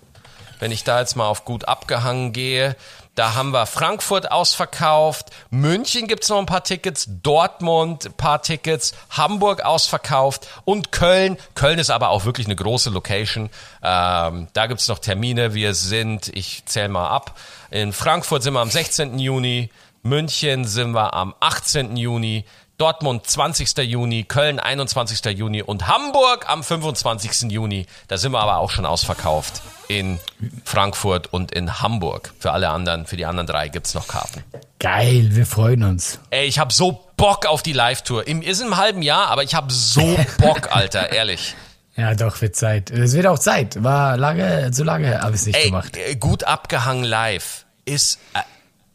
[0.61, 2.77] Wenn ich da jetzt mal auf gut abgehangen gehe,
[3.19, 8.95] da haben wir Frankfurt ausverkauft, München gibt's noch ein paar Tickets, Dortmund ein paar Tickets,
[9.11, 11.37] Hamburg ausverkauft und Köln.
[11.57, 13.51] Köln ist aber auch wirklich eine große Location.
[13.83, 15.53] Ähm, da gibt's noch Termine.
[15.53, 17.37] Wir sind, ich zähle mal ab,
[17.73, 19.19] in Frankfurt sind wir am 16.
[19.19, 19.71] Juni,
[20.05, 21.97] München sind wir am 18.
[21.97, 22.45] Juni,
[22.79, 23.77] Dortmund 20.
[23.79, 25.37] Juni, Köln 21.
[25.37, 27.51] Juni und Hamburg am 25.
[27.51, 27.87] Juni.
[28.07, 30.21] Da sind wir aber auch schon ausverkauft in
[30.65, 32.33] Frankfurt und in Hamburg.
[32.39, 34.45] Für alle anderen, für die anderen drei gibt's noch Karten.
[34.79, 36.21] Geil, wir freuen uns.
[36.31, 38.29] Ey, ich habe so Bock auf die Live-Tour.
[38.29, 41.57] Im, ist im halben Jahr, aber ich habe so Bock, Alter, ehrlich.
[41.97, 42.93] Ja, doch, wird Zeit.
[42.93, 43.83] Es wird auch Zeit.
[43.83, 45.97] War lange, zu lange habe ich es nicht Ey, gemacht.
[45.97, 48.41] äh, gut abgehangen live ist äh,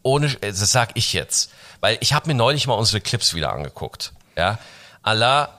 [0.03, 1.51] ohne, äh, das sag ich jetzt,
[1.83, 4.13] weil ich habe mir neulich mal unsere Clips wieder angeguckt.
[4.37, 4.57] Ja,
[5.01, 5.49] Allah,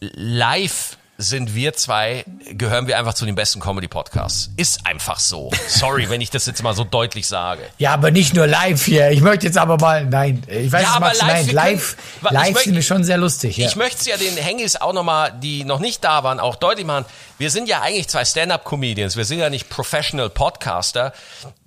[0.00, 4.50] live sind wir zwei, gehören wir einfach zu den besten Comedy-Podcasts.
[4.56, 5.50] Ist einfach so.
[5.68, 7.62] Sorry, wenn ich das jetzt mal so deutlich sage.
[7.78, 9.10] Ja, aber nicht nur live hier.
[9.10, 12.58] Ich möchte jetzt aber mal, nein, ich weiß, Ja, Max, live, nein, live, können- live
[12.62, 13.58] sind wir schon sehr lustig.
[13.58, 13.66] Ja.
[13.66, 16.86] Ich möchte es ja den Hengis auch nochmal, die noch nicht da waren, auch deutlich
[16.86, 17.04] machen.
[17.38, 19.16] Wir sind ja eigentlich zwei Stand-Up-Comedians.
[19.16, 21.12] Wir sind ja nicht Professional Podcaster.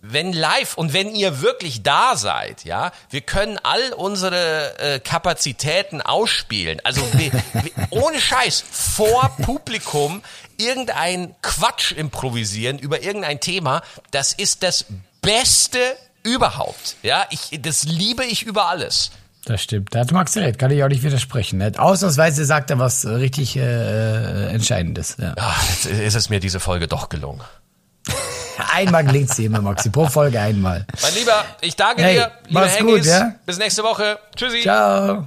[0.01, 6.01] Wenn live und wenn ihr wirklich da seid, ja, wir können all unsere äh, Kapazitäten
[6.01, 6.81] ausspielen.
[6.83, 10.21] Also wir, wir, ohne Scheiß vor Publikum
[10.57, 13.81] irgendein Quatsch improvisieren über irgendein Thema.
[14.11, 14.85] Das ist das
[15.21, 15.79] Beste
[16.23, 16.97] überhaupt.
[17.01, 19.11] Ja, ich, das liebe ich über alles.
[19.45, 19.93] Das stimmt.
[19.95, 21.57] Da hat Max recht, kann ich auch nicht widersprechen.
[21.57, 21.71] Ne?
[21.75, 25.17] Ausnahmsweise sagt er was äh, richtig äh, Entscheidendes.
[25.19, 25.33] Ja.
[25.37, 27.41] Ah, jetzt ist es mir diese Folge doch gelungen.
[28.73, 29.89] Einmal gelingt's dir immer, Maxi.
[29.89, 30.85] Pro Folge einmal.
[31.01, 32.31] Mein Lieber, ich danke Hey, dir.
[32.47, 32.95] Lieber mach's Hengis.
[32.97, 33.33] gut, ja?
[33.45, 34.19] Bis nächste Woche.
[34.35, 34.61] Tschüssi.
[34.61, 35.25] Ciao.